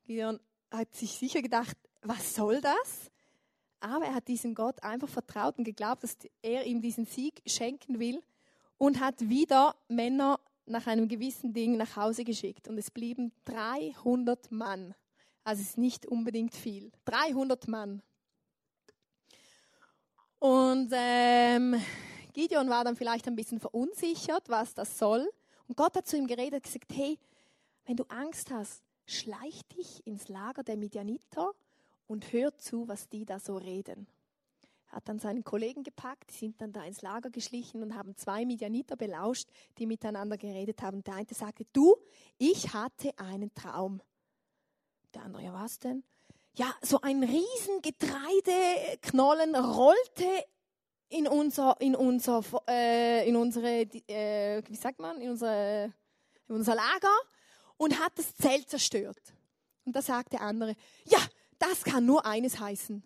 Gideon 0.05 0.39
hat 0.71 0.95
sich 0.95 1.11
sicher 1.11 1.41
gedacht, 1.41 1.77
was 2.01 2.35
soll 2.35 2.61
das? 2.61 3.11
Aber 3.79 4.05
er 4.05 4.15
hat 4.15 4.27
diesem 4.27 4.55
Gott 4.55 4.81
einfach 4.83 5.07
vertraut 5.07 5.57
und 5.57 5.63
geglaubt, 5.63 6.03
dass 6.03 6.17
er 6.41 6.65
ihm 6.65 6.81
diesen 6.81 7.05
Sieg 7.05 7.41
schenken 7.45 7.99
will 7.99 8.21
und 8.77 8.99
hat 8.99 9.29
wieder 9.29 9.75
Männer 9.87 10.39
nach 10.65 10.87
einem 10.87 11.07
gewissen 11.07 11.53
Ding 11.53 11.77
nach 11.77 11.95
Hause 11.95 12.23
geschickt. 12.23 12.67
Und 12.67 12.77
es 12.77 12.91
blieben 12.91 13.31
300 13.45 14.51
Mann. 14.51 14.95
Also 15.43 15.61
es 15.61 15.69
ist 15.69 15.77
nicht 15.77 16.05
unbedingt 16.05 16.55
viel. 16.55 16.91
300 17.05 17.67
Mann. 17.67 18.01
Und 20.39 20.91
ähm, 20.93 21.81
Gideon 22.33 22.69
war 22.69 22.83
dann 22.83 22.95
vielleicht 22.95 23.27
ein 23.27 23.35
bisschen 23.35 23.59
verunsichert, 23.59 24.47
was 24.47 24.73
das 24.73 24.97
soll. 24.97 25.29
Und 25.69 25.77
Gott 25.77 25.95
hat 25.95 26.07
zu 26.07 26.17
ihm 26.17 26.25
geredet 26.25 26.55
und 26.55 26.63
gesagt, 26.63 26.91
hey, 26.93 27.19
wenn 27.85 27.95
du 27.95 28.03
Angst 28.09 28.49
hast, 28.49 28.81
schleich 29.05 29.61
dich 29.67 30.05
ins 30.05 30.27
Lager 30.27 30.63
der 30.63 30.77
Midianiter 30.77 31.51
und 32.07 32.33
hör 32.33 32.57
zu, 32.57 32.87
was 32.87 33.07
die 33.07 33.23
da 33.23 33.39
so 33.39 33.55
reden. 33.55 34.07
Er 34.87 34.93
hat 34.93 35.07
dann 35.07 35.19
seinen 35.19 35.43
Kollegen 35.43 35.83
gepackt, 35.83 36.31
die 36.31 36.37
sind 36.37 36.59
dann 36.59 36.73
da 36.73 36.83
ins 36.83 37.03
Lager 37.03 37.29
geschlichen 37.29 37.83
und 37.83 37.95
haben 37.95 38.17
zwei 38.17 38.45
Midianiter 38.45 38.95
belauscht, 38.95 39.47
die 39.77 39.85
miteinander 39.85 40.37
geredet 40.37 40.81
haben. 40.81 41.03
Der 41.03 41.13
eine 41.13 41.27
sagte, 41.29 41.65
du, 41.71 41.95
ich 42.39 42.73
hatte 42.73 43.11
einen 43.19 43.53
Traum. 43.53 44.01
Der 45.13 45.21
andere, 45.21 45.43
ja 45.43 45.53
was 45.53 45.77
denn? 45.77 46.03
Ja, 46.55 46.73
so 46.81 46.99
ein 47.01 47.21
riesen 47.23 47.81
Getreideknollen 47.83 49.55
rollte 49.55 50.45
in 51.09 51.27
unser, 51.27 51.75
in 51.79 51.95
unser, 51.95 52.43
äh, 52.67 53.27
in 53.27 53.35
unsere, 53.35 53.81
äh, 54.07 54.61
wie 54.67 54.75
sagt 54.75 54.99
man, 54.99 55.19
in, 55.19 55.31
unsere, 55.31 55.93
in 56.47 56.55
unser 56.55 56.75
Lager 56.75 57.15
und 57.77 57.99
hat 57.99 58.13
das 58.15 58.35
Zelt 58.35 58.69
zerstört. 58.69 59.21
Und 59.85 59.95
da 59.95 60.01
sagt 60.01 60.33
der 60.33 60.41
andere, 60.41 60.75
ja, 61.05 61.19
das 61.57 61.83
kann 61.83 62.05
nur 62.05 62.25
eines 62.25 62.59
heißen. 62.59 63.03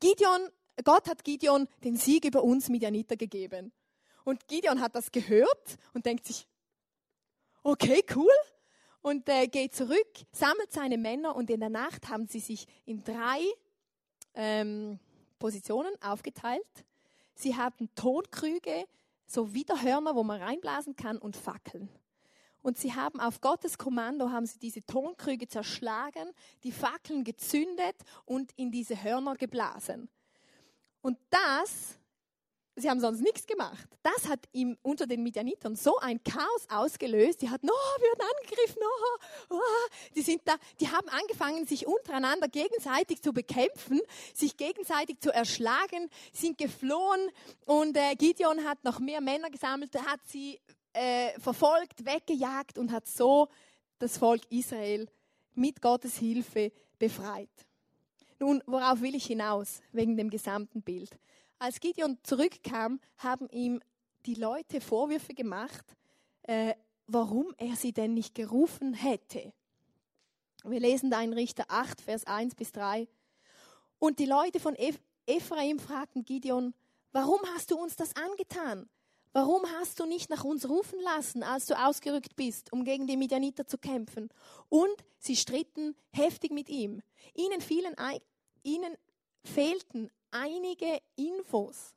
Gideon, 0.00 0.48
Gott 0.84 1.08
hat 1.08 1.24
Gideon 1.24 1.66
den 1.82 1.96
Sieg 1.96 2.26
über 2.26 2.44
uns 2.44 2.68
Midianiter 2.68 3.16
gegeben. 3.16 3.72
Und 4.24 4.46
Gideon 4.48 4.80
hat 4.80 4.94
das 4.94 5.10
gehört 5.10 5.78
und 5.94 6.04
denkt 6.04 6.26
sich, 6.26 6.46
okay, 7.62 8.04
cool. 8.14 8.32
Und 9.00 9.28
äh, 9.28 9.46
geht 9.46 9.74
zurück, 9.74 10.08
sammelt 10.32 10.72
seine 10.72 10.98
Männer 10.98 11.36
und 11.36 11.48
in 11.48 11.60
der 11.60 11.68
Nacht 11.68 12.08
haben 12.08 12.26
sie 12.26 12.40
sich 12.40 12.66
in 12.84 13.04
drei 13.04 13.40
ähm, 14.34 14.98
Positionen 15.38 15.94
aufgeteilt 16.02 16.66
Sie 17.36 17.54
haben 17.54 17.88
Tonkrüge, 17.94 18.86
so 19.26 19.52
Widerhörner, 19.54 20.14
wo 20.14 20.24
man 20.24 20.42
reinblasen 20.42 20.96
kann 20.96 21.18
und 21.18 21.36
Fackeln. 21.36 21.88
Und 22.62 22.78
sie 22.78 22.94
haben 22.94 23.20
auf 23.20 23.40
Gottes 23.40 23.78
Kommando 23.78 24.30
haben 24.30 24.46
sie 24.46 24.58
diese 24.58 24.84
Tonkrüge 24.84 25.46
zerschlagen, 25.46 26.32
die 26.64 26.72
Fackeln 26.72 27.22
gezündet 27.22 27.94
und 28.24 28.50
in 28.56 28.72
diese 28.72 29.00
Hörner 29.00 29.36
geblasen. 29.36 30.08
Und 31.00 31.18
das 31.30 32.00
sie 32.76 32.90
haben 32.90 33.00
sonst 33.00 33.20
nichts 33.20 33.46
gemacht. 33.46 33.88
Das 34.02 34.28
hat 34.28 34.40
ihm 34.52 34.76
unter 34.82 35.06
den 35.06 35.22
Midianitern 35.22 35.76
so 35.76 35.98
ein 35.98 36.22
Chaos 36.22 36.66
ausgelöst. 36.68 37.42
Die 37.42 37.50
hatten, 37.50 37.68
oh, 37.68 38.00
wir 38.00 38.08
werden 38.08 38.28
angegriffen, 38.36 38.82
oh, 38.82 39.56
oh. 39.56 39.60
Die, 40.14 40.22
sind 40.22 40.42
da, 40.44 40.56
die 40.78 40.88
haben 40.88 41.08
angefangen, 41.08 41.66
sich 41.66 41.86
untereinander 41.86 42.48
gegenseitig 42.48 43.22
zu 43.22 43.32
bekämpfen, 43.32 44.00
sich 44.34 44.56
gegenseitig 44.56 45.20
zu 45.20 45.32
erschlagen, 45.32 46.10
sind 46.32 46.58
geflohen 46.58 47.30
und 47.64 47.96
äh, 47.96 48.14
Gideon 48.14 48.64
hat 48.64 48.84
noch 48.84 49.00
mehr 49.00 49.20
Männer 49.20 49.50
gesammelt, 49.50 49.94
hat 50.06 50.20
sie 50.26 50.60
äh, 50.92 51.38
verfolgt, 51.40 52.04
weggejagt 52.04 52.78
und 52.78 52.92
hat 52.92 53.06
so 53.06 53.48
das 53.98 54.18
Volk 54.18 54.42
Israel 54.50 55.08
mit 55.54 55.80
Gottes 55.80 56.18
Hilfe 56.18 56.72
befreit. 56.98 57.48
Nun, 58.38 58.62
worauf 58.66 59.00
will 59.00 59.14
ich 59.14 59.26
hinaus 59.26 59.80
wegen 59.92 60.16
dem 60.16 60.28
gesamten 60.28 60.82
Bild? 60.82 61.18
Als 61.58 61.80
Gideon 61.80 62.18
zurückkam, 62.22 63.00
haben 63.16 63.48
ihm 63.48 63.80
die 64.26 64.34
Leute 64.34 64.80
Vorwürfe 64.80 65.32
gemacht, 65.32 65.96
äh, 66.42 66.74
warum 67.06 67.54
er 67.56 67.76
sie 67.76 67.92
denn 67.92 68.12
nicht 68.12 68.34
gerufen 68.34 68.92
hätte. 68.92 69.52
Wir 70.64 70.80
lesen 70.80 71.10
da 71.10 71.22
in 71.22 71.32
Richter 71.32 71.64
8, 71.68 72.00
Vers 72.00 72.26
1 72.26 72.56
bis 72.56 72.72
3. 72.72 73.08
Und 73.98 74.18
die 74.18 74.26
Leute 74.26 74.60
von 74.60 74.76
Ephraim 75.26 75.78
fragten 75.78 76.24
Gideon, 76.24 76.74
warum 77.12 77.40
hast 77.54 77.70
du 77.70 77.78
uns 77.78 77.96
das 77.96 78.14
angetan? 78.16 78.88
Warum 79.32 79.64
hast 79.78 80.00
du 80.00 80.06
nicht 80.06 80.28
nach 80.28 80.44
uns 80.44 80.68
rufen 80.68 80.98
lassen, 81.00 81.42
als 81.42 81.66
du 81.66 81.74
ausgerückt 81.78 82.36
bist, 82.36 82.72
um 82.72 82.84
gegen 82.84 83.06
die 83.06 83.16
Midianiter 83.16 83.66
zu 83.66 83.78
kämpfen? 83.78 84.30
Und 84.68 84.96
sie 85.18 85.36
stritten 85.36 85.94
heftig 86.10 86.52
mit 86.52 86.68
ihm. 86.68 87.02
Ihnen, 87.34 87.60
fielen, 87.60 87.94
ihnen 88.62 88.96
fehlten 89.44 90.10
einige 90.36 91.00
Infos. 91.16 91.94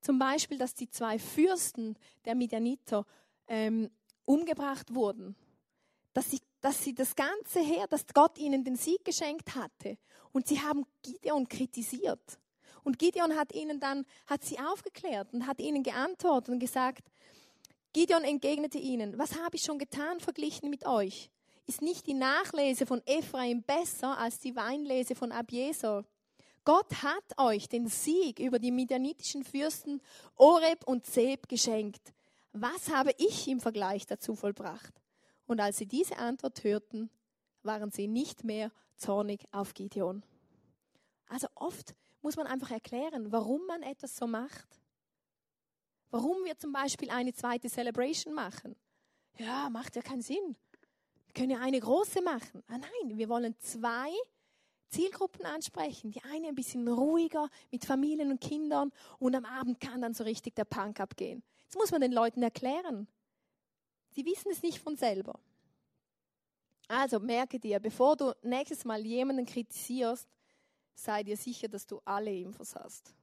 Zum 0.00 0.18
Beispiel, 0.18 0.58
dass 0.58 0.74
die 0.74 0.88
zwei 0.88 1.18
Fürsten 1.18 1.96
der 2.24 2.34
Midianiter 2.34 3.04
ähm, 3.46 3.90
umgebracht 4.24 4.94
wurden. 4.94 5.36
Dass 6.12 6.30
sie, 6.30 6.40
dass 6.60 6.82
sie 6.82 6.94
das 6.94 7.14
Ganze 7.14 7.60
her, 7.60 7.86
dass 7.88 8.06
Gott 8.06 8.38
ihnen 8.38 8.64
den 8.64 8.76
Sieg 8.76 9.04
geschenkt 9.04 9.54
hatte. 9.54 9.98
Und 10.32 10.46
sie 10.46 10.60
haben 10.60 10.84
Gideon 11.02 11.48
kritisiert. 11.48 12.38
Und 12.84 12.98
Gideon 12.98 13.36
hat 13.36 13.52
ihnen 13.52 13.80
dann, 13.80 14.06
hat 14.26 14.44
sie 14.44 14.58
aufgeklärt 14.58 15.32
und 15.32 15.46
hat 15.46 15.60
ihnen 15.60 15.82
geantwortet 15.82 16.50
und 16.50 16.58
gesagt, 16.58 17.02
Gideon 17.92 18.24
entgegnete 18.24 18.78
ihnen, 18.78 19.18
was 19.18 19.38
habe 19.38 19.56
ich 19.56 19.62
schon 19.62 19.78
getan 19.78 20.20
verglichen 20.20 20.70
mit 20.70 20.86
euch? 20.86 21.30
Ist 21.66 21.82
nicht 21.82 22.06
die 22.06 22.14
Nachlese 22.14 22.86
von 22.86 23.02
Ephraim 23.06 23.62
besser 23.62 24.16
als 24.16 24.38
die 24.38 24.56
Weinlese 24.56 25.14
von 25.14 25.32
Abieser? 25.32 26.04
Gott 26.64 27.02
hat 27.02 27.38
euch 27.38 27.68
den 27.68 27.88
Sieg 27.88 28.38
über 28.38 28.58
die 28.58 28.70
midianitischen 28.70 29.44
Fürsten 29.44 30.00
Oreb 30.36 30.84
und 30.86 31.06
Zeb 31.06 31.48
geschenkt. 31.48 32.12
Was 32.52 32.90
habe 32.90 33.12
ich 33.18 33.48
im 33.48 33.60
Vergleich 33.60 34.06
dazu 34.06 34.34
vollbracht? 34.34 34.94
Und 35.46 35.60
als 35.60 35.78
sie 35.78 35.86
diese 35.86 36.18
Antwort 36.18 36.62
hörten, 36.64 37.10
waren 37.62 37.90
sie 37.90 38.06
nicht 38.06 38.44
mehr 38.44 38.70
zornig 38.96 39.44
auf 39.50 39.74
Gideon. 39.74 40.22
Also 41.28 41.48
oft 41.54 41.94
muss 42.22 42.36
man 42.36 42.46
einfach 42.46 42.70
erklären, 42.70 43.32
warum 43.32 43.66
man 43.66 43.82
etwas 43.82 44.16
so 44.16 44.26
macht. 44.26 44.80
Warum 46.10 46.44
wir 46.44 46.56
zum 46.58 46.72
Beispiel 46.72 47.10
eine 47.10 47.34
zweite 47.34 47.68
Celebration 47.68 48.34
machen. 48.34 48.76
Ja, 49.36 49.68
macht 49.70 49.94
ja 49.96 50.02
keinen 50.02 50.22
Sinn. 50.22 50.56
Wir 51.26 51.34
können 51.34 51.50
ja 51.50 51.60
eine 51.60 51.78
große 51.78 52.22
machen. 52.22 52.62
Ah 52.66 52.78
nein, 52.78 53.18
wir 53.18 53.28
wollen 53.28 53.54
zwei 53.60 54.10
Zielgruppen 54.88 55.44
ansprechen. 55.44 56.10
Die 56.10 56.22
eine 56.22 56.48
ein 56.48 56.54
bisschen 56.54 56.88
ruhiger 56.88 57.48
mit 57.70 57.84
Familien 57.84 58.30
und 58.30 58.40
Kindern 58.40 58.92
und 59.18 59.34
am 59.34 59.44
Abend 59.44 59.80
kann 59.80 60.00
dann 60.00 60.14
so 60.14 60.24
richtig 60.24 60.54
der 60.54 60.64
Punk 60.64 61.00
abgehen. 61.00 61.42
Das 61.66 61.76
muss 61.76 61.90
man 61.90 62.00
den 62.00 62.12
Leuten 62.12 62.42
erklären. 62.42 63.06
Sie 64.10 64.24
wissen 64.24 64.50
es 64.50 64.62
nicht 64.62 64.78
von 64.78 64.96
selber. 64.96 65.38
Also 66.88 67.20
merke 67.20 67.60
dir, 67.60 67.78
bevor 67.80 68.16
du 68.16 68.34
nächstes 68.42 68.84
Mal 68.84 69.04
jemanden 69.04 69.44
kritisierst, 69.44 70.26
sei 70.94 71.22
dir 71.22 71.36
sicher, 71.36 71.68
dass 71.68 71.86
du 71.86 72.00
alle 72.04 72.34
Infos 72.34 72.74
hast. 72.74 73.14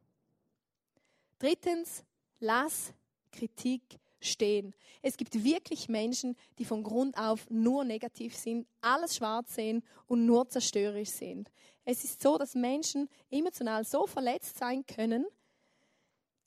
Drittens, 1.39 2.03
lass 2.39 2.93
Kritik 3.31 3.99
stehen. 4.25 4.73
Es 5.01 5.17
gibt 5.17 5.43
wirklich 5.43 5.87
Menschen, 5.89 6.35
die 6.57 6.65
von 6.65 6.83
Grund 6.83 7.17
auf 7.17 7.49
nur 7.49 7.83
negativ 7.83 8.35
sind, 8.35 8.67
alles 8.81 9.15
schwarz 9.15 9.55
sehen 9.55 9.83
und 10.07 10.25
nur 10.25 10.49
zerstörerisch 10.49 11.09
sind. 11.09 11.51
Es 11.85 12.03
ist 12.03 12.21
so, 12.21 12.37
dass 12.37 12.55
Menschen 12.55 13.07
emotional 13.29 13.85
so 13.85 14.07
verletzt 14.07 14.57
sein 14.57 14.85
können, 14.85 15.25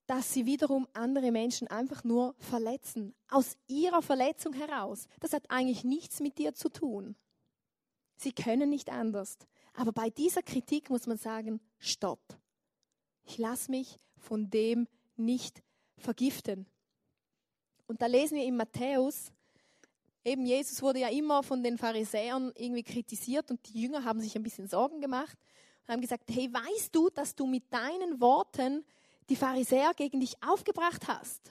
dass 0.07 0.33
sie 0.33 0.47
wiederum 0.47 0.89
andere 0.95 1.31
Menschen 1.31 1.69
einfach 1.69 2.03
nur 2.03 2.35
verletzen. 2.39 3.15
Aus 3.29 3.57
ihrer 3.67 4.03
Verletzung 4.03 4.55
heraus. 4.55 5.07
Das 5.21 5.33
hat 5.33 5.51
eigentlich 5.51 5.85
nichts 5.85 6.21
mit 6.21 6.39
dir 6.39 6.55
zu 6.55 6.71
tun. 6.71 7.15
Sie 8.17 8.33
können 8.33 8.71
nicht 8.71 8.91
anders. 8.91 9.37
Aber 9.75 9.93
bei 9.93 10.11
dieser 10.11 10.43
Kritik 10.43 10.91
muss 10.91 11.07
man 11.07 11.19
sagen, 11.19 11.61
stopp. 11.79 12.21
Ich 13.25 13.39
lasse 13.39 13.71
mich 13.71 14.01
von 14.17 14.51
dem 14.51 14.89
nicht 15.17 15.63
vergiften. 15.99 16.67
Und 17.89 18.01
da 18.01 18.07
lesen 18.07 18.37
wir 18.37 18.45
in 18.45 18.57
Matthäus, 18.57 19.33
eben 20.25 20.47
Jesus 20.47 20.81
wurde 20.81 21.01
ja 21.01 21.09
immer 21.09 21.43
von 21.43 21.61
den 21.61 21.77
Pharisäern 21.77 22.53
irgendwie 22.55 22.85
kritisiert 22.85 23.51
und 23.51 23.59
die 23.69 23.83
Jünger 23.83 24.05
haben 24.05 24.21
sich 24.21 24.37
ein 24.37 24.45
bisschen 24.45 24.69
Sorgen 24.69 25.01
gemacht 25.01 25.37
und 25.83 25.95
haben 25.95 26.01
gesagt, 26.01 26.31
hey, 26.31 26.49
weißt 26.53 26.95
du, 26.95 27.11
dass 27.11 27.35
du 27.35 27.47
mit 27.47 27.65
deinen 27.73 28.21
Worten 28.21 28.85
die 29.29 29.37
Pharisäer 29.37 29.93
gegen 29.97 30.21
dich 30.21 30.41
aufgebracht 30.41 31.09
hast? 31.09 31.51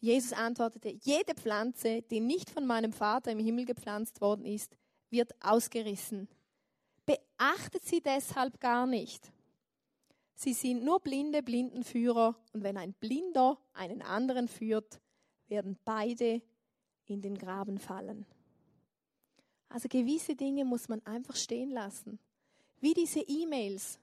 Jesus 0.00 0.34
antwortete, 0.34 0.90
jede 1.02 1.34
Pflanze, 1.34 2.02
die 2.02 2.20
nicht 2.20 2.50
von 2.50 2.66
meinem 2.66 2.92
Vater 2.92 3.30
im 3.30 3.38
Himmel 3.38 3.64
gepflanzt 3.64 4.20
worden 4.20 4.44
ist, 4.44 4.76
wird 5.08 5.34
ausgerissen 5.40 6.28
beachtet 7.06 7.84
sie 7.84 8.02
deshalb 8.02 8.60
gar 8.60 8.86
nicht. 8.86 9.32
Sie 10.38 10.52
sind 10.52 10.84
nur 10.84 11.00
blinde 11.00 11.42
Blindenführer 11.42 12.36
und 12.52 12.62
wenn 12.62 12.76
ein 12.76 12.92
Blinder 12.92 13.58
einen 13.72 14.02
anderen 14.02 14.48
führt, 14.48 15.00
werden 15.48 15.78
beide 15.86 16.42
in 17.06 17.22
den 17.22 17.38
Graben 17.38 17.78
fallen. 17.78 18.26
Also 19.70 19.88
gewisse 19.88 20.36
Dinge 20.36 20.66
muss 20.66 20.90
man 20.90 21.04
einfach 21.06 21.36
stehen 21.36 21.70
lassen. 21.70 22.18
Wie 22.80 22.92
diese 22.92 23.20
E-Mails 23.20 23.98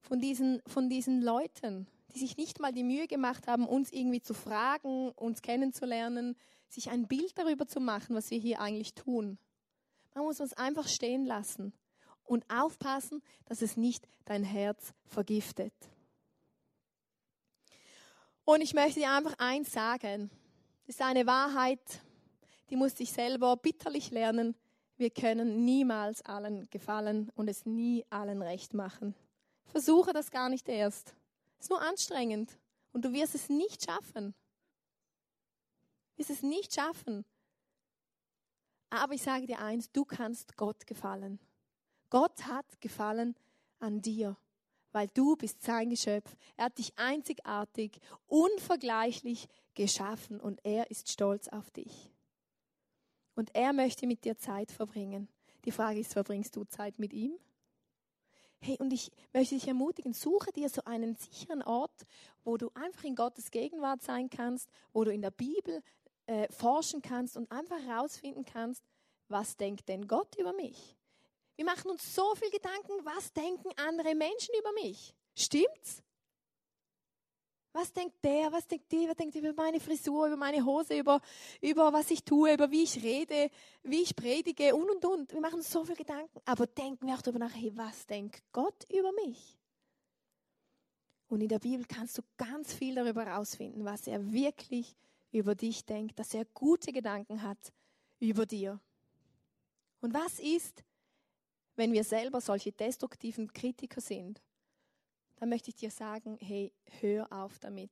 von 0.00 0.20
diesen, 0.20 0.62
von 0.66 0.88
diesen 0.88 1.20
Leuten, 1.20 1.86
die 2.14 2.18
sich 2.18 2.38
nicht 2.38 2.58
mal 2.58 2.72
die 2.72 2.82
Mühe 2.84 3.06
gemacht 3.06 3.46
haben, 3.46 3.68
uns 3.68 3.92
irgendwie 3.92 4.22
zu 4.22 4.32
fragen, 4.32 5.10
uns 5.10 5.42
kennenzulernen, 5.42 6.34
sich 6.70 6.88
ein 6.88 7.06
Bild 7.06 7.36
darüber 7.36 7.66
zu 7.66 7.78
machen, 7.80 8.16
was 8.16 8.30
wir 8.30 8.38
hier 8.38 8.60
eigentlich 8.60 8.94
tun. 8.94 9.38
Man 10.14 10.24
muss 10.24 10.40
uns 10.40 10.54
einfach 10.54 10.88
stehen 10.88 11.26
lassen 11.26 11.74
und 12.26 12.44
aufpassen, 12.50 13.22
dass 13.46 13.62
es 13.62 13.76
nicht 13.76 14.06
dein 14.24 14.44
Herz 14.44 14.92
vergiftet. 15.06 15.72
Und 18.44 18.60
ich 18.60 18.74
möchte 18.74 19.00
dir 19.00 19.10
einfach 19.10 19.34
eins 19.38 19.72
sagen. 19.72 20.30
Das 20.86 20.96
ist 20.96 21.02
eine 21.02 21.26
Wahrheit, 21.26 21.80
die 22.70 22.76
musste 22.76 23.02
ich 23.02 23.12
selber 23.12 23.56
bitterlich 23.56 24.10
lernen. 24.10 24.54
Wir 24.96 25.10
können 25.10 25.64
niemals 25.64 26.22
allen 26.22 26.68
gefallen 26.70 27.30
und 27.34 27.48
es 27.48 27.66
nie 27.66 28.04
allen 28.08 28.42
recht 28.42 28.72
machen. 28.72 29.14
Versuche 29.64 30.12
das 30.12 30.30
gar 30.30 30.48
nicht 30.48 30.68
erst. 30.68 31.14
Es 31.58 31.66
ist 31.66 31.70
nur 31.70 31.82
anstrengend 31.82 32.56
und 32.92 33.04
du 33.04 33.12
wirst 33.12 33.34
es 33.34 33.48
nicht 33.48 33.84
schaffen. 33.84 34.34
Du 36.12 36.18
wirst 36.18 36.30
es 36.30 36.42
nicht 36.42 36.74
schaffen. 36.74 37.24
Aber 38.90 39.14
ich 39.14 39.22
sage 39.22 39.46
dir 39.46 39.58
eins, 39.58 39.90
du 39.90 40.04
kannst 40.04 40.56
Gott 40.56 40.86
gefallen. 40.86 41.40
Gott 42.16 42.46
hat 42.46 42.80
Gefallen 42.80 43.36
an 43.78 44.00
dir, 44.00 44.38
weil 44.92 45.06
du 45.08 45.36
bist 45.36 45.62
sein 45.62 45.90
Geschöpf. 45.90 46.34
Er 46.56 46.64
hat 46.64 46.78
dich 46.78 46.96
einzigartig, 46.96 48.00
unvergleichlich 48.26 49.48
geschaffen 49.74 50.40
und 50.40 50.64
er 50.64 50.90
ist 50.90 51.10
stolz 51.10 51.46
auf 51.48 51.70
dich. 51.72 52.10
Und 53.34 53.54
er 53.54 53.74
möchte 53.74 54.06
mit 54.06 54.24
dir 54.24 54.38
Zeit 54.38 54.72
verbringen. 54.72 55.28
Die 55.66 55.72
Frage 55.72 56.00
ist, 56.00 56.14
verbringst 56.14 56.56
du 56.56 56.64
Zeit 56.64 56.98
mit 56.98 57.12
ihm? 57.12 57.38
Hey, 58.60 58.78
und 58.78 58.94
ich 58.94 59.12
möchte 59.34 59.54
dich 59.54 59.68
ermutigen, 59.68 60.14
suche 60.14 60.52
dir 60.52 60.70
so 60.70 60.84
einen 60.86 61.16
sicheren 61.16 61.62
Ort, 61.62 62.06
wo 62.44 62.56
du 62.56 62.70
einfach 62.72 63.04
in 63.04 63.14
Gottes 63.14 63.50
Gegenwart 63.50 64.00
sein 64.00 64.30
kannst, 64.30 64.70
wo 64.94 65.04
du 65.04 65.12
in 65.12 65.20
der 65.20 65.32
Bibel 65.32 65.82
äh, 66.24 66.50
forschen 66.50 67.02
kannst 67.02 67.36
und 67.36 67.52
einfach 67.52 67.78
herausfinden 67.78 68.46
kannst, 68.46 68.82
was 69.28 69.58
denkt 69.58 69.90
denn 69.90 70.08
Gott 70.08 70.34
über 70.38 70.54
mich? 70.54 70.95
Wir 71.56 71.64
machen 71.64 71.90
uns 71.90 72.14
so 72.14 72.34
viel 72.34 72.50
Gedanken, 72.50 72.92
was 73.04 73.32
denken 73.32 73.70
andere 73.76 74.14
Menschen 74.14 74.54
über 74.58 74.72
mich? 74.72 75.14
Stimmt's? 75.34 76.02
Was 77.72 77.92
denkt 77.92 78.24
der, 78.24 78.50
was 78.52 78.66
denkt 78.66 78.90
die, 78.90 79.06
was 79.06 79.16
denkt 79.16 79.34
über 79.34 79.52
meine 79.52 79.80
Frisur, 79.80 80.28
über 80.28 80.36
meine 80.36 80.64
Hose, 80.64 80.98
über, 80.98 81.20
über 81.60 81.92
was 81.92 82.10
ich 82.10 82.24
tue, 82.24 82.54
über 82.54 82.70
wie 82.70 82.84
ich 82.84 83.02
rede, 83.02 83.50
wie 83.82 84.00
ich 84.00 84.16
predige 84.16 84.74
und 84.74 84.88
und 84.90 85.04
und. 85.04 85.32
Wir 85.32 85.40
machen 85.40 85.60
so 85.60 85.84
viel 85.84 85.96
Gedanken, 85.96 86.40
aber 86.46 86.66
denken 86.66 87.06
wir 87.06 87.14
auch 87.14 87.20
darüber 87.20 87.40
nach, 87.40 87.54
hey, 87.54 87.70
was 87.74 88.06
denkt 88.06 88.42
Gott 88.52 88.86
über 88.90 89.12
mich? 89.12 89.58
Und 91.28 91.40
in 91.42 91.48
der 91.48 91.58
Bibel 91.58 91.84
kannst 91.86 92.16
du 92.16 92.22
ganz 92.36 92.72
viel 92.72 92.94
darüber 92.94 93.24
herausfinden, 93.24 93.84
was 93.84 94.06
er 94.06 94.32
wirklich 94.32 94.96
über 95.32 95.54
dich 95.54 95.84
denkt, 95.84 96.18
dass 96.18 96.32
er 96.32 96.44
gute 96.46 96.92
Gedanken 96.92 97.42
hat 97.42 97.72
über 98.20 98.46
dir. 98.46 98.80
Und 100.00 100.14
was 100.14 100.38
ist, 100.38 100.82
wenn 101.76 101.92
wir 101.92 102.04
selber 102.04 102.40
solche 102.40 102.72
destruktiven 102.72 103.52
Kritiker 103.52 104.00
sind, 104.00 104.42
dann 105.36 105.50
möchte 105.50 105.70
ich 105.70 105.76
dir 105.76 105.90
sagen, 105.90 106.38
hey, 106.40 106.72
hör 107.00 107.30
auf 107.30 107.58
damit. 107.58 107.90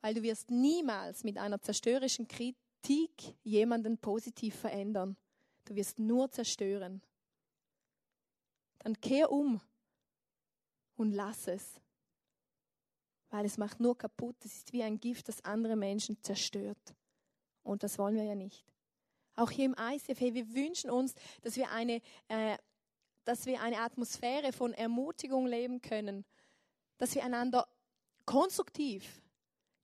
Weil 0.00 0.14
du 0.14 0.22
wirst 0.22 0.50
niemals 0.50 1.24
mit 1.24 1.36
einer 1.36 1.60
zerstörerischen 1.60 2.28
Kritik 2.28 3.34
jemanden 3.42 3.98
positiv 3.98 4.54
verändern. 4.54 5.16
Du 5.64 5.74
wirst 5.74 5.98
nur 5.98 6.30
zerstören. 6.30 7.02
Dann 8.78 8.98
kehr 9.00 9.30
um 9.30 9.60
und 10.96 11.12
lass 11.12 11.48
es. 11.48 11.80
Weil 13.30 13.44
es 13.44 13.58
macht 13.58 13.80
nur 13.80 13.96
kaputt. 13.96 14.36
Es 14.44 14.56
ist 14.56 14.72
wie 14.72 14.82
ein 14.82 14.98
Gift, 14.98 15.28
das 15.28 15.44
andere 15.44 15.76
Menschen 15.76 16.22
zerstört. 16.22 16.94
Und 17.62 17.82
das 17.82 17.98
wollen 17.98 18.16
wir 18.16 18.24
ja 18.24 18.34
nicht. 18.34 18.64
Auch 19.36 19.50
hier 19.50 19.66
im 19.66 19.76
ICF, 19.78 20.20
hey, 20.20 20.34
wir 20.34 20.54
wünschen 20.54 20.90
uns, 20.90 21.14
dass 21.42 21.56
wir 21.56 21.70
eine, 21.70 22.00
äh, 22.28 22.58
dass 23.24 23.46
wir 23.46 23.60
eine 23.60 23.78
Atmosphäre 23.78 24.52
von 24.52 24.72
Ermutigung 24.72 25.46
leben 25.46 25.80
können, 25.80 26.24
dass 26.98 27.14
wir 27.14 27.24
einander 27.24 27.68
konstruktiv, 28.26 29.22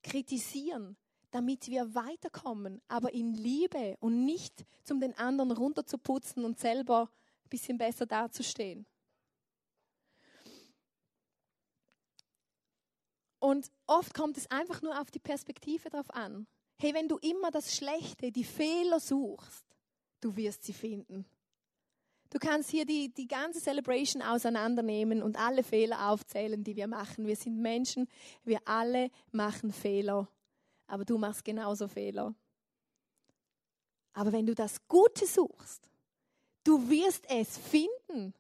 kritisieren, 0.03 0.97
damit 1.31 1.69
wir 1.69 1.95
weiterkommen, 1.95 2.81
aber 2.89 3.13
in 3.13 3.35
Liebe 3.35 3.97
und 4.01 4.25
nicht 4.25 4.65
zum 4.85 5.01
den 5.01 5.17
anderen 5.19 5.51
runterzuputzen 5.51 6.45
und 6.45 6.59
selber 6.59 7.11
ein 7.45 7.49
bisschen 7.49 7.79
besser 7.79 8.07
dazustehen. 8.07 8.87
Und 13.39 13.71
oft 13.87 14.15
kommt 14.15 14.39
es 14.39 14.51
einfach 14.51 14.83
nur 14.83 15.01
auf 15.01 15.11
die 15.11 15.19
Perspektive 15.19 15.91
drauf 15.91 16.11
an. 16.11 16.47
Hey, 16.79 16.95
wenn 16.95 17.09
du 17.09 17.17
immer 17.19 17.51
das 17.51 17.77
Schlechte, 17.77 18.33
die 18.33 18.45
Fehler 18.45 19.01
suchst, 19.01 19.65
du 20.21 20.37
wirst 20.37 20.65
sie 20.65 20.73
finden. 20.73 21.27
Du 22.31 22.39
kannst 22.39 22.71
hier 22.71 22.85
die, 22.85 23.13
die 23.13 23.29
ganze 23.29 23.61
Celebration 23.61 24.23
auseinandernehmen 24.23 25.23
und 25.23 25.39
alle 25.39 25.63
Fehler 25.63 26.11
aufzählen, 26.11 26.63
die 26.63 26.77
wir 26.77 26.89
machen. 26.89 27.27
Wir 27.27 27.37
sind 27.37 27.59
Menschen, 27.59 28.09
wir 28.45 28.61
alle 28.65 29.11
machen 29.31 29.73
Fehler. 29.73 30.29
Aber 30.87 31.05
du 31.05 31.19
machst 31.19 31.45
genauso 31.45 31.89
Fehler. 31.89 32.35
Aber 34.13 34.33
wenn 34.33 34.47
du 34.47 34.55
das 34.55 34.87
Gute 34.89 35.27
suchst, 35.27 35.91
du 36.65 36.89
wirst 36.89 37.25
es 37.29 37.59
finden. 37.59 38.35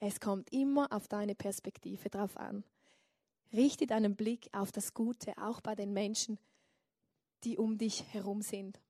Es 0.00 0.18
kommt 0.18 0.52
immer 0.52 0.92
auf 0.92 1.06
deine 1.06 1.34
Perspektive 1.34 2.10
drauf 2.10 2.36
an. 2.36 2.64
Richte 3.52 3.86
deinen 3.86 4.16
Blick 4.16 4.48
auf 4.52 4.72
das 4.72 4.94
Gute, 4.94 5.36
auch 5.38 5.60
bei 5.60 5.74
den 5.74 5.92
Menschen, 5.92 6.38
die 7.44 7.56
um 7.56 7.78
dich 7.78 8.04
herum 8.12 8.42
sind. 8.42 8.80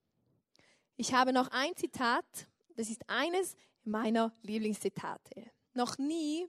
Ich 0.95 1.13
habe 1.13 1.33
noch 1.33 1.49
ein 1.51 1.75
Zitat, 1.75 2.47
das 2.75 2.89
ist 2.89 3.07
eines 3.07 3.55
meiner 3.83 4.33
Lieblingszitate. 4.41 5.51
Noch 5.73 5.97
nie 5.97 6.47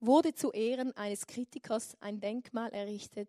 wurde 0.00 0.34
zu 0.34 0.52
Ehren 0.52 0.96
eines 0.96 1.26
Kritikers 1.26 1.96
ein 2.00 2.20
Denkmal 2.20 2.70
errichtet, 2.70 3.28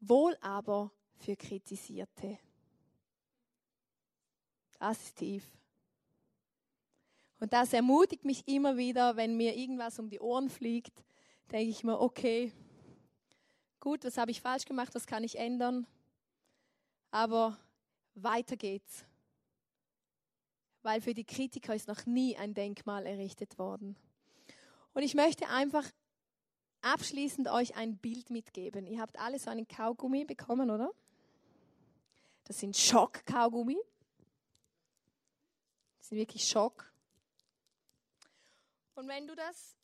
wohl 0.00 0.36
aber 0.40 0.92
für 1.16 1.36
Kritisierte. 1.36 2.38
Das 4.78 5.02
ist 5.02 5.16
tief. 5.16 5.44
Und 7.40 7.52
das 7.52 7.72
ermutigt 7.72 8.24
mich 8.24 8.46
immer 8.48 8.76
wieder, 8.76 9.16
wenn 9.16 9.36
mir 9.36 9.56
irgendwas 9.56 9.98
um 9.98 10.08
die 10.10 10.20
Ohren 10.20 10.50
fliegt, 10.50 11.04
denke 11.50 11.70
ich 11.70 11.84
mir, 11.84 12.00
okay, 12.00 12.52
gut, 13.80 14.04
was 14.04 14.18
habe 14.18 14.30
ich 14.30 14.40
falsch 14.40 14.64
gemacht, 14.64 14.94
was 14.94 15.06
kann 15.06 15.24
ich 15.24 15.38
ändern? 15.38 15.86
Aber 17.10 17.56
weiter 18.14 18.56
geht's. 18.56 19.04
Weil 20.88 21.02
für 21.02 21.12
die 21.12 21.26
Kritiker 21.26 21.74
ist 21.74 21.86
noch 21.86 22.06
nie 22.06 22.34
ein 22.38 22.54
Denkmal 22.54 23.04
errichtet 23.04 23.58
worden. 23.58 23.94
Und 24.94 25.02
ich 25.02 25.12
möchte 25.12 25.46
einfach 25.50 25.84
abschließend 26.80 27.48
euch 27.48 27.76
ein 27.76 27.98
Bild 27.98 28.30
mitgeben. 28.30 28.86
Ihr 28.86 28.98
habt 28.98 29.18
alle 29.18 29.38
so 29.38 29.50
einen 29.50 29.68
Kaugummi 29.68 30.24
bekommen, 30.24 30.70
oder? 30.70 30.90
Das 32.44 32.58
sind 32.60 32.74
Schock-Kaugummi. 32.74 33.76
Das 35.98 36.08
sind 36.08 36.16
wirklich 36.16 36.48
Schock. 36.48 36.90
Und 38.94 39.08
wenn 39.08 39.26
du 39.26 39.36
das 39.36 39.76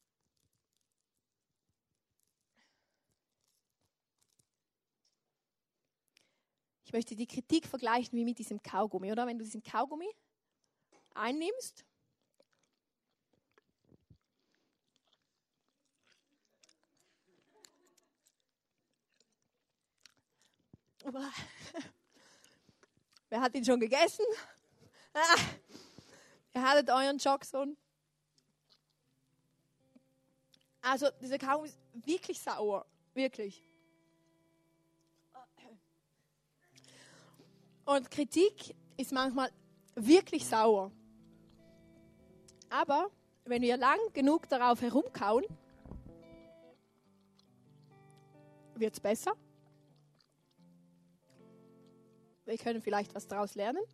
Ich 6.85 6.95
möchte 6.95 7.15
die 7.15 7.27
Kritik 7.27 7.67
vergleichen 7.67 8.17
wie 8.19 8.25
mit 8.25 8.39
diesem 8.39 8.63
Kaugummi, 8.63 9.13
oder? 9.13 9.27
Wenn 9.27 9.37
du 9.37 9.45
diesen 9.45 9.63
Kaugummi 9.63 10.09
einnimmst, 11.15 11.85
Wer 23.29 23.41
hat 23.41 23.55
ihn 23.55 23.65
schon 23.65 23.79
gegessen? 23.79 24.25
Ihr 26.55 26.63
hattet 26.63 26.89
euren 26.89 27.19
Jockson. 27.19 27.77
Also, 30.81 31.11
dieser 31.21 31.37
Kaugummi 31.39 31.69
ist 31.69 31.79
wirklich 31.93 32.41
sauer. 32.41 32.87
Wirklich. 33.13 33.63
Und 37.85 38.11
Kritik 38.11 38.75
ist 38.97 39.13
manchmal 39.13 39.53
wirklich 39.95 40.47
sauer. 40.47 40.91
Aber 42.75 43.09
wenn 43.45 43.63
wir 43.63 43.77
lang 43.77 44.01
genug 44.15 44.49
darauf 44.49 44.83
herumkauen, 44.83 45.45
wird 48.75 48.95
es 48.95 48.99
besser. 48.99 49.33
Wir 52.45 52.59
können 52.59 52.83
vielleicht 52.83 53.15
was 53.15 53.29
daraus 53.29 53.55
lernen. 53.55 53.85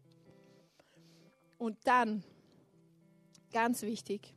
Und 1.59 1.77
dann, 1.87 2.25
ganz 3.53 3.83
wichtig, 3.83 4.35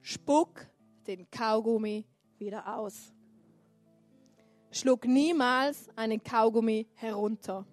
spuck 0.00 0.66
den 1.06 1.30
Kaugummi 1.30 2.06
wieder 2.38 2.74
aus. 2.74 3.12
Schluck 4.70 5.04
niemals 5.04 5.90
einen 5.94 6.22
Kaugummi 6.22 6.88
herunter 6.94 7.66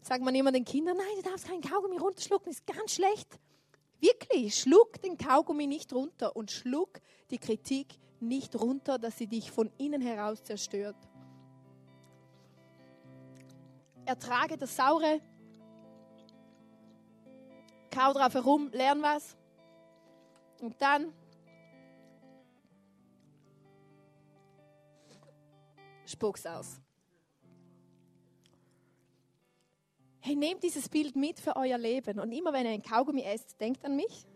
sagt 0.00 0.24
man 0.24 0.34
immer 0.34 0.52
den 0.52 0.64
Kindern, 0.64 0.96
nein, 0.96 1.06
du 1.16 1.22
darfst 1.28 1.46
keinen 1.46 1.60
Kaugummi 1.60 1.98
runterschlucken, 1.98 2.50
ist 2.50 2.66
ganz 2.66 2.94
schlecht. 2.94 3.38
Wirklich, 4.00 4.54
schluck 4.54 5.00
den 5.02 5.16
Kaugummi 5.16 5.66
nicht 5.66 5.92
runter 5.92 6.36
und 6.36 6.50
schluck 6.50 7.00
die 7.30 7.38
Kritik 7.38 7.98
nicht 8.20 8.54
runter, 8.60 8.98
dass 8.98 9.18
sie 9.18 9.26
dich 9.26 9.50
von 9.50 9.70
innen 9.78 10.00
heraus 10.00 10.42
zerstört. 10.42 10.96
Ertrage 14.04 14.56
das 14.56 14.74
Saure, 14.74 15.20
kau 17.90 18.12
drauf 18.12 18.34
herum, 18.34 18.70
lern 18.72 19.02
was 19.02 19.36
und 20.60 20.80
dann 20.80 21.12
spuck's 26.06 26.46
aus. 26.46 26.80
Hey, 30.28 30.36
nehmt 30.36 30.62
dieses 30.62 30.88
Bild 30.90 31.16
mit 31.16 31.40
für 31.40 31.56
euer 31.56 31.78
Leben. 31.78 32.20
Und 32.20 32.32
immer 32.32 32.52
wenn 32.52 32.66
ihr 32.66 32.72
ein 32.72 32.82
Kaugummi 32.82 33.22
esst, 33.22 33.58
denkt 33.60 33.84
an 33.84 33.96
mich. 33.96 34.26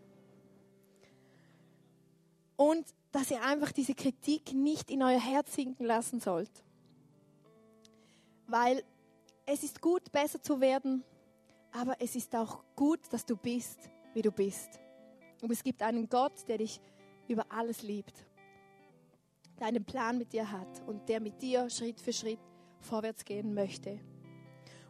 Und 2.55 2.85
dass 3.11 3.29
ihr 3.29 3.43
einfach 3.43 3.71
diese 3.71 3.93
Kritik 3.93 4.53
nicht 4.53 4.89
in 4.89 5.03
euer 5.03 5.19
Herz 5.19 5.53
sinken 5.53 5.85
lassen 5.85 6.19
sollt. 6.19 6.51
Weil 8.47 8.83
es 9.45 9.63
ist 9.63 9.81
gut, 9.81 10.11
besser 10.11 10.41
zu 10.41 10.59
werden, 10.61 11.03
aber 11.71 11.95
es 11.99 12.15
ist 12.15 12.35
auch 12.35 12.63
gut, 12.75 13.01
dass 13.11 13.25
du 13.25 13.37
bist, 13.37 13.89
wie 14.13 14.21
du 14.21 14.31
bist. 14.31 14.79
Und 15.41 15.51
es 15.51 15.63
gibt 15.63 15.83
einen 15.83 16.09
Gott, 16.09 16.47
der 16.47 16.57
dich 16.57 16.81
über 17.27 17.45
alles 17.49 17.83
liebt, 17.83 18.25
der 19.59 19.67
einen 19.67 19.85
Plan 19.85 20.17
mit 20.17 20.33
dir 20.33 20.49
hat 20.49 20.81
und 20.87 21.07
der 21.07 21.19
mit 21.19 21.41
dir 21.41 21.69
Schritt 21.69 21.99
für 21.99 22.13
Schritt 22.13 22.39
vorwärts 22.79 23.23
gehen 23.25 23.53
möchte. 23.53 23.99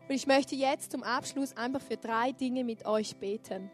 Und 0.07 0.15
ich 0.15 0.27
möchte 0.27 0.55
jetzt 0.55 0.91
zum 0.91 1.01
Abschluss 1.03 1.55
einfach 1.55 1.81
für 1.81 1.95
drei 1.95 2.33
Dinge 2.33 2.63
mit 2.63 2.85
euch 2.85 3.15
beten. 3.15 3.71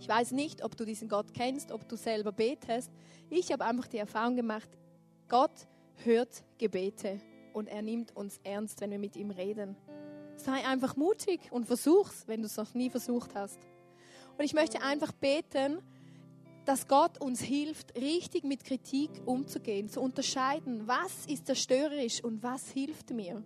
Ich 0.00 0.08
weiß 0.08 0.32
nicht, 0.32 0.64
ob 0.64 0.76
du 0.76 0.84
diesen 0.84 1.08
Gott 1.08 1.34
kennst, 1.34 1.72
ob 1.72 1.88
du 1.88 1.96
selber 1.96 2.32
betest. 2.32 2.90
Ich 3.28 3.52
habe 3.52 3.64
einfach 3.64 3.86
die 3.86 3.98
Erfahrung 3.98 4.36
gemacht, 4.36 4.68
Gott 5.28 5.66
hört 6.04 6.42
Gebete 6.58 7.20
und 7.52 7.68
er 7.68 7.82
nimmt 7.82 8.16
uns 8.16 8.40
ernst, 8.44 8.80
wenn 8.80 8.90
wir 8.90 8.98
mit 8.98 9.16
ihm 9.16 9.30
reden. 9.30 9.76
Sei 10.36 10.66
einfach 10.66 10.96
mutig 10.96 11.40
und 11.50 11.66
versuch's, 11.66 12.26
wenn 12.26 12.40
du 12.40 12.46
es 12.46 12.56
noch 12.56 12.74
nie 12.74 12.90
versucht 12.90 13.34
hast. 13.34 13.58
Und 14.36 14.44
ich 14.44 14.54
möchte 14.54 14.82
einfach 14.82 15.12
beten, 15.12 15.78
dass 16.64 16.88
Gott 16.88 17.20
uns 17.20 17.40
hilft, 17.40 17.94
richtig 17.96 18.44
mit 18.44 18.64
Kritik 18.64 19.10
umzugehen, 19.26 19.88
zu 19.88 20.00
unterscheiden, 20.00 20.88
was 20.88 21.26
ist 21.26 21.46
zerstörerisch 21.46 22.24
und 22.24 22.42
was 22.42 22.70
hilft 22.70 23.10
mir 23.10 23.44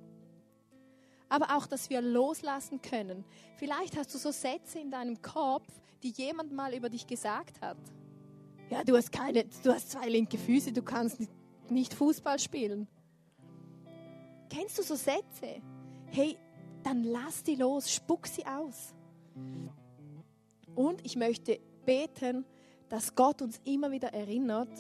aber 1.29 1.57
auch, 1.57 1.67
dass 1.67 1.91
wir 1.91 2.01
loslassen 2.01 2.81
können. 2.81 3.25
Vielleicht 3.57 3.97
hast 3.97 4.15
du 4.15 4.19
so 4.19 4.31
Sätze 4.31 4.79
in 4.79 4.91
deinem 4.91 5.21
Kopf, 5.21 5.67
die 6.03 6.11
jemand 6.11 6.53
mal 6.53 6.75
über 6.75 6.89
dich 6.89 7.07
gesagt 7.07 7.61
hat. 7.61 7.79
Ja, 8.71 8.85
du 8.85 8.97
hast 8.97 9.13
keine, 9.13 9.45
du 9.63 9.73
hast 9.73 9.91
zwei 9.91 10.09
linke 10.09 10.39
Füße, 10.39 10.73
du 10.73 10.83
kannst 10.83 11.21
nicht 11.69 11.95
Fußball 11.95 12.39
spielen. 12.39 12.87
Kennst 14.51 14.79
du 14.79 14.83
so 14.83 14.95
Sätze? 14.95 15.61
Hey, 16.07 16.39
dann 16.83 17.05
lass 17.05 17.43
die 17.43 17.57
los, 17.57 17.93
spuck 17.93 18.27
sie 18.27 18.47
aus. 18.47 18.95
Und 20.75 21.05
ich 21.05 21.17
möchte 21.17 21.61
beten, 21.85 22.45
dass 22.89 23.15
Gott 23.15 23.43
uns 23.43 23.61
immer 23.65 23.91
wieder 23.91 24.15
erinnert, 24.15 24.71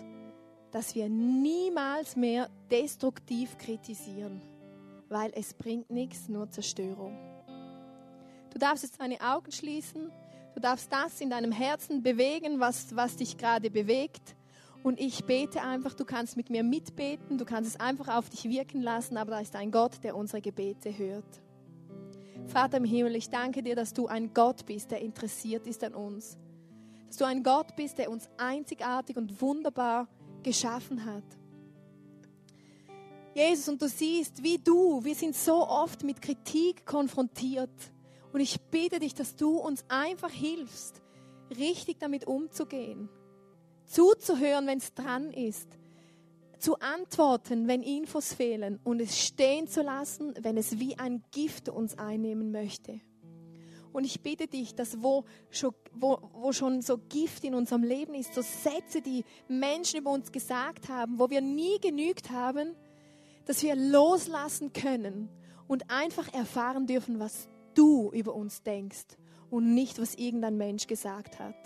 dass 0.70 0.94
wir 0.94 1.08
niemals 1.08 2.16
mehr 2.16 2.48
destruktiv 2.70 3.56
kritisieren 3.58 4.40
weil 5.08 5.32
es 5.34 5.54
bringt 5.54 5.90
nichts, 5.90 6.28
nur 6.28 6.50
Zerstörung. 6.50 7.16
Du 8.52 8.58
darfst 8.58 8.82
jetzt 8.82 9.00
deine 9.00 9.20
Augen 9.20 9.52
schließen, 9.52 10.10
du 10.54 10.60
darfst 10.60 10.92
das 10.92 11.20
in 11.20 11.30
deinem 11.30 11.52
Herzen 11.52 12.02
bewegen, 12.02 12.60
was, 12.60 12.94
was 12.96 13.16
dich 13.16 13.36
gerade 13.36 13.70
bewegt. 13.70 14.34
Und 14.82 15.00
ich 15.00 15.24
bete 15.24 15.60
einfach, 15.62 15.94
du 15.94 16.04
kannst 16.04 16.36
mit 16.36 16.50
mir 16.50 16.62
mitbeten, 16.62 17.36
du 17.36 17.44
kannst 17.44 17.70
es 17.70 17.80
einfach 17.80 18.16
auf 18.16 18.30
dich 18.30 18.44
wirken 18.44 18.80
lassen, 18.80 19.16
aber 19.16 19.32
da 19.32 19.40
ist 19.40 19.56
ein 19.56 19.70
Gott, 19.70 20.02
der 20.02 20.16
unsere 20.16 20.40
Gebete 20.40 20.96
hört. 20.96 21.42
Vater 22.46 22.78
im 22.78 22.84
Himmel, 22.84 23.16
ich 23.16 23.28
danke 23.28 23.62
dir, 23.62 23.76
dass 23.76 23.92
du 23.92 24.06
ein 24.06 24.32
Gott 24.32 24.64
bist, 24.64 24.90
der 24.90 25.00
interessiert 25.00 25.66
ist 25.66 25.84
an 25.84 25.94
uns. 25.94 26.38
Dass 27.08 27.16
du 27.16 27.24
ein 27.24 27.42
Gott 27.42 27.76
bist, 27.76 27.98
der 27.98 28.10
uns 28.10 28.28
einzigartig 28.38 29.16
und 29.16 29.40
wunderbar 29.42 30.08
geschaffen 30.42 31.04
hat. 31.04 31.24
Jesus, 33.38 33.68
und 33.68 33.80
du 33.80 33.88
siehst, 33.88 34.42
wie 34.42 34.58
du, 34.58 35.04
wir 35.04 35.14
sind 35.14 35.36
so 35.36 35.64
oft 35.68 36.02
mit 36.02 36.20
Kritik 36.20 36.84
konfrontiert. 36.84 37.70
Und 38.32 38.40
ich 38.40 38.60
bitte 38.60 38.98
dich, 38.98 39.14
dass 39.14 39.36
du 39.36 39.58
uns 39.58 39.84
einfach 39.88 40.32
hilfst, 40.32 41.00
richtig 41.56 42.00
damit 42.00 42.26
umzugehen. 42.26 43.08
Zuzuhören, 43.84 44.66
wenn 44.66 44.78
es 44.78 44.92
dran 44.92 45.30
ist. 45.30 45.68
Zu 46.58 46.80
antworten, 46.80 47.68
wenn 47.68 47.84
Infos 47.84 48.34
fehlen. 48.34 48.80
Und 48.82 49.00
es 49.00 49.16
stehen 49.16 49.68
zu 49.68 49.82
lassen, 49.82 50.34
wenn 50.40 50.56
es 50.56 50.80
wie 50.80 50.98
ein 50.98 51.22
Gift 51.30 51.68
uns 51.68 51.96
einnehmen 51.96 52.50
möchte. 52.50 53.00
Und 53.92 54.02
ich 54.02 54.20
bitte 54.20 54.48
dich, 54.48 54.74
dass 54.74 55.00
wo 55.00 55.24
schon, 55.50 55.74
wo, 55.92 56.18
wo 56.32 56.50
schon 56.50 56.82
so 56.82 56.98
Gift 56.98 57.44
in 57.44 57.54
unserem 57.54 57.84
Leben 57.84 58.14
ist, 58.14 58.34
so 58.34 58.42
Sätze, 58.42 59.00
die 59.00 59.24
Menschen 59.46 60.00
über 60.00 60.10
uns 60.10 60.32
gesagt 60.32 60.88
haben, 60.88 61.20
wo 61.20 61.30
wir 61.30 61.40
nie 61.40 61.78
genügt 61.80 62.30
haben, 62.30 62.74
dass 63.48 63.62
wir 63.62 63.74
loslassen 63.74 64.74
können 64.74 65.30
und 65.68 65.90
einfach 65.90 66.32
erfahren 66.34 66.86
dürfen, 66.86 67.18
was 67.18 67.48
du 67.74 68.10
über 68.12 68.34
uns 68.34 68.62
denkst 68.62 69.06
und 69.48 69.72
nicht, 69.72 69.98
was 69.98 70.14
irgendein 70.16 70.58
Mensch 70.58 70.86
gesagt 70.86 71.38
hat. 71.38 71.56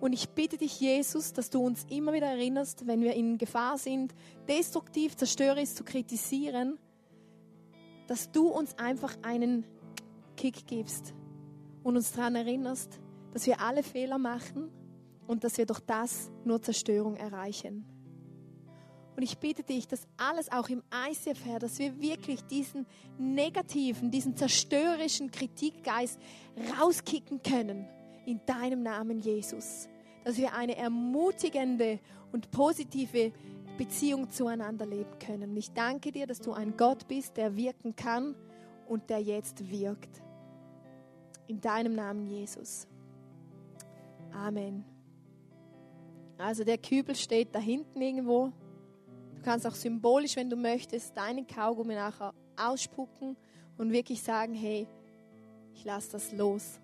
Und 0.00 0.14
ich 0.14 0.30
bitte 0.30 0.56
dich, 0.56 0.80
Jesus, 0.80 1.34
dass 1.34 1.50
du 1.50 1.60
uns 1.60 1.84
immer 1.90 2.14
wieder 2.14 2.26
erinnerst, 2.26 2.86
wenn 2.86 3.02
wir 3.02 3.12
in 3.12 3.36
Gefahr 3.36 3.76
sind, 3.76 4.14
destruktiv, 4.48 5.14
zerstörerisch 5.14 5.74
zu 5.74 5.84
kritisieren, 5.84 6.78
dass 8.06 8.32
du 8.32 8.48
uns 8.48 8.78
einfach 8.78 9.14
einen 9.20 9.66
Kick 10.38 10.66
gibst 10.66 11.12
und 11.82 11.96
uns 11.96 12.12
daran 12.12 12.34
erinnerst, 12.34 12.98
dass 13.34 13.46
wir 13.46 13.60
alle 13.60 13.82
Fehler 13.82 14.16
machen 14.16 14.70
und 15.26 15.44
dass 15.44 15.58
wir 15.58 15.66
durch 15.66 15.80
das 15.80 16.30
nur 16.44 16.62
Zerstörung 16.62 17.16
erreichen. 17.16 17.91
Und 19.16 19.22
ich 19.22 19.38
bitte 19.38 19.62
dich, 19.62 19.86
dass 19.86 20.06
alles 20.16 20.50
auch 20.50 20.68
im 20.68 20.82
ICF, 21.10 21.44
Herr, 21.44 21.58
dass 21.58 21.78
wir 21.78 22.00
wirklich 22.00 22.42
diesen 22.44 22.86
negativen, 23.18 24.10
diesen 24.10 24.36
zerstörerischen 24.36 25.30
Kritikgeist 25.30 26.18
rauskicken 26.78 27.42
können. 27.42 27.86
In 28.24 28.40
deinem 28.46 28.82
Namen, 28.82 29.18
Jesus. 29.18 29.88
Dass 30.24 30.38
wir 30.38 30.54
eine 30.54 30.76
ermutigende 30.76 31.98
und 32.32 32.50
positive 32.50 33.32
Beziehung 33.76 34.30
zueinander 34.30 34.86
leben 34.86 35.18
können. 35.18 35.50
Und 35.50 35.56
ich 35.56 35.72
danke 35.72 36.12
dir, 36.12 36.26
dass 36.26 36.40
du 36.40 36.52
ein 36.52 36.76
Gott 36.76 37.06
bist, 37.08 37.36
der 37.36 37.56
wirken 37.56 37.94
kann 37.96 38.34
und 38.88 39.10
der 39.10 39.20
jetzt 39.20 39.70
wirkt. 39.70 40.22
In 41.48 41.60
deinem 41.60 41.94
Namen, 41.94 42.26
Jesus. 42.26 42.86
Amen. 44.32 44.84
Also 46.38 46.64
der 46.64 46.78
Kübel 46.78 47.14
steht 47.14 47.54
da 47.54 47.58
hinten 47.58 48.00
irgendwo. 48.00 48.52
Du 49.42 49.50
kannst 49.50 49.66
auch 49.66 49.74
symbolisch, 49.74 50.36
wenn 50.36 50.48
du 50.48 50.54
möchtest, 50.54 51.16
deinen 51.16 51.48
Kaugummi 51.48 51.96
nachher 51.96 52.32
ausspucken 52.56 53.36
und 53.76 53.90
wirklich 53.90 54.22
sagen, 54.22 54.54
hey, 54.54 54.86
ich 55.74 55.84
lasse 55.84 56.12
das 56.12 56.30
los. 56.30 56.78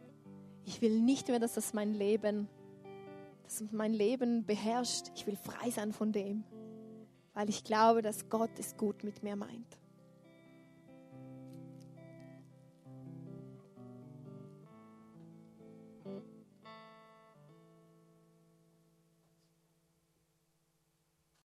Ich 0.64 0.82
will 0.82 0.98
nicht 0.98 1.28
mehr, 1.28 1.38
dass 1.38 1.54
das 1.54 1.72
mein 1.72 1.94
Leben, 1.94 2.48
dass 3.44 3.62
mein 3.70 3.92
Leben 3.92 4.44
beherrscht. 4.44 5.12
Ich 5.14 5.24
will 5.28 5.36
frei 5.36 5.70
sein 5.70 5.92
von 5.92 6.10
dem, 6.10 6.42
weil 7.32 7.48
ich 7.48 7.62
glaube, 7.62 8.02
dass 8.02 8.28
Gott 8.28 8.50
es 8.58 8.76
gut 8.76 9.04
mit 9.04 9.22
mir 9.22 9.36
meint. 9.36 9.78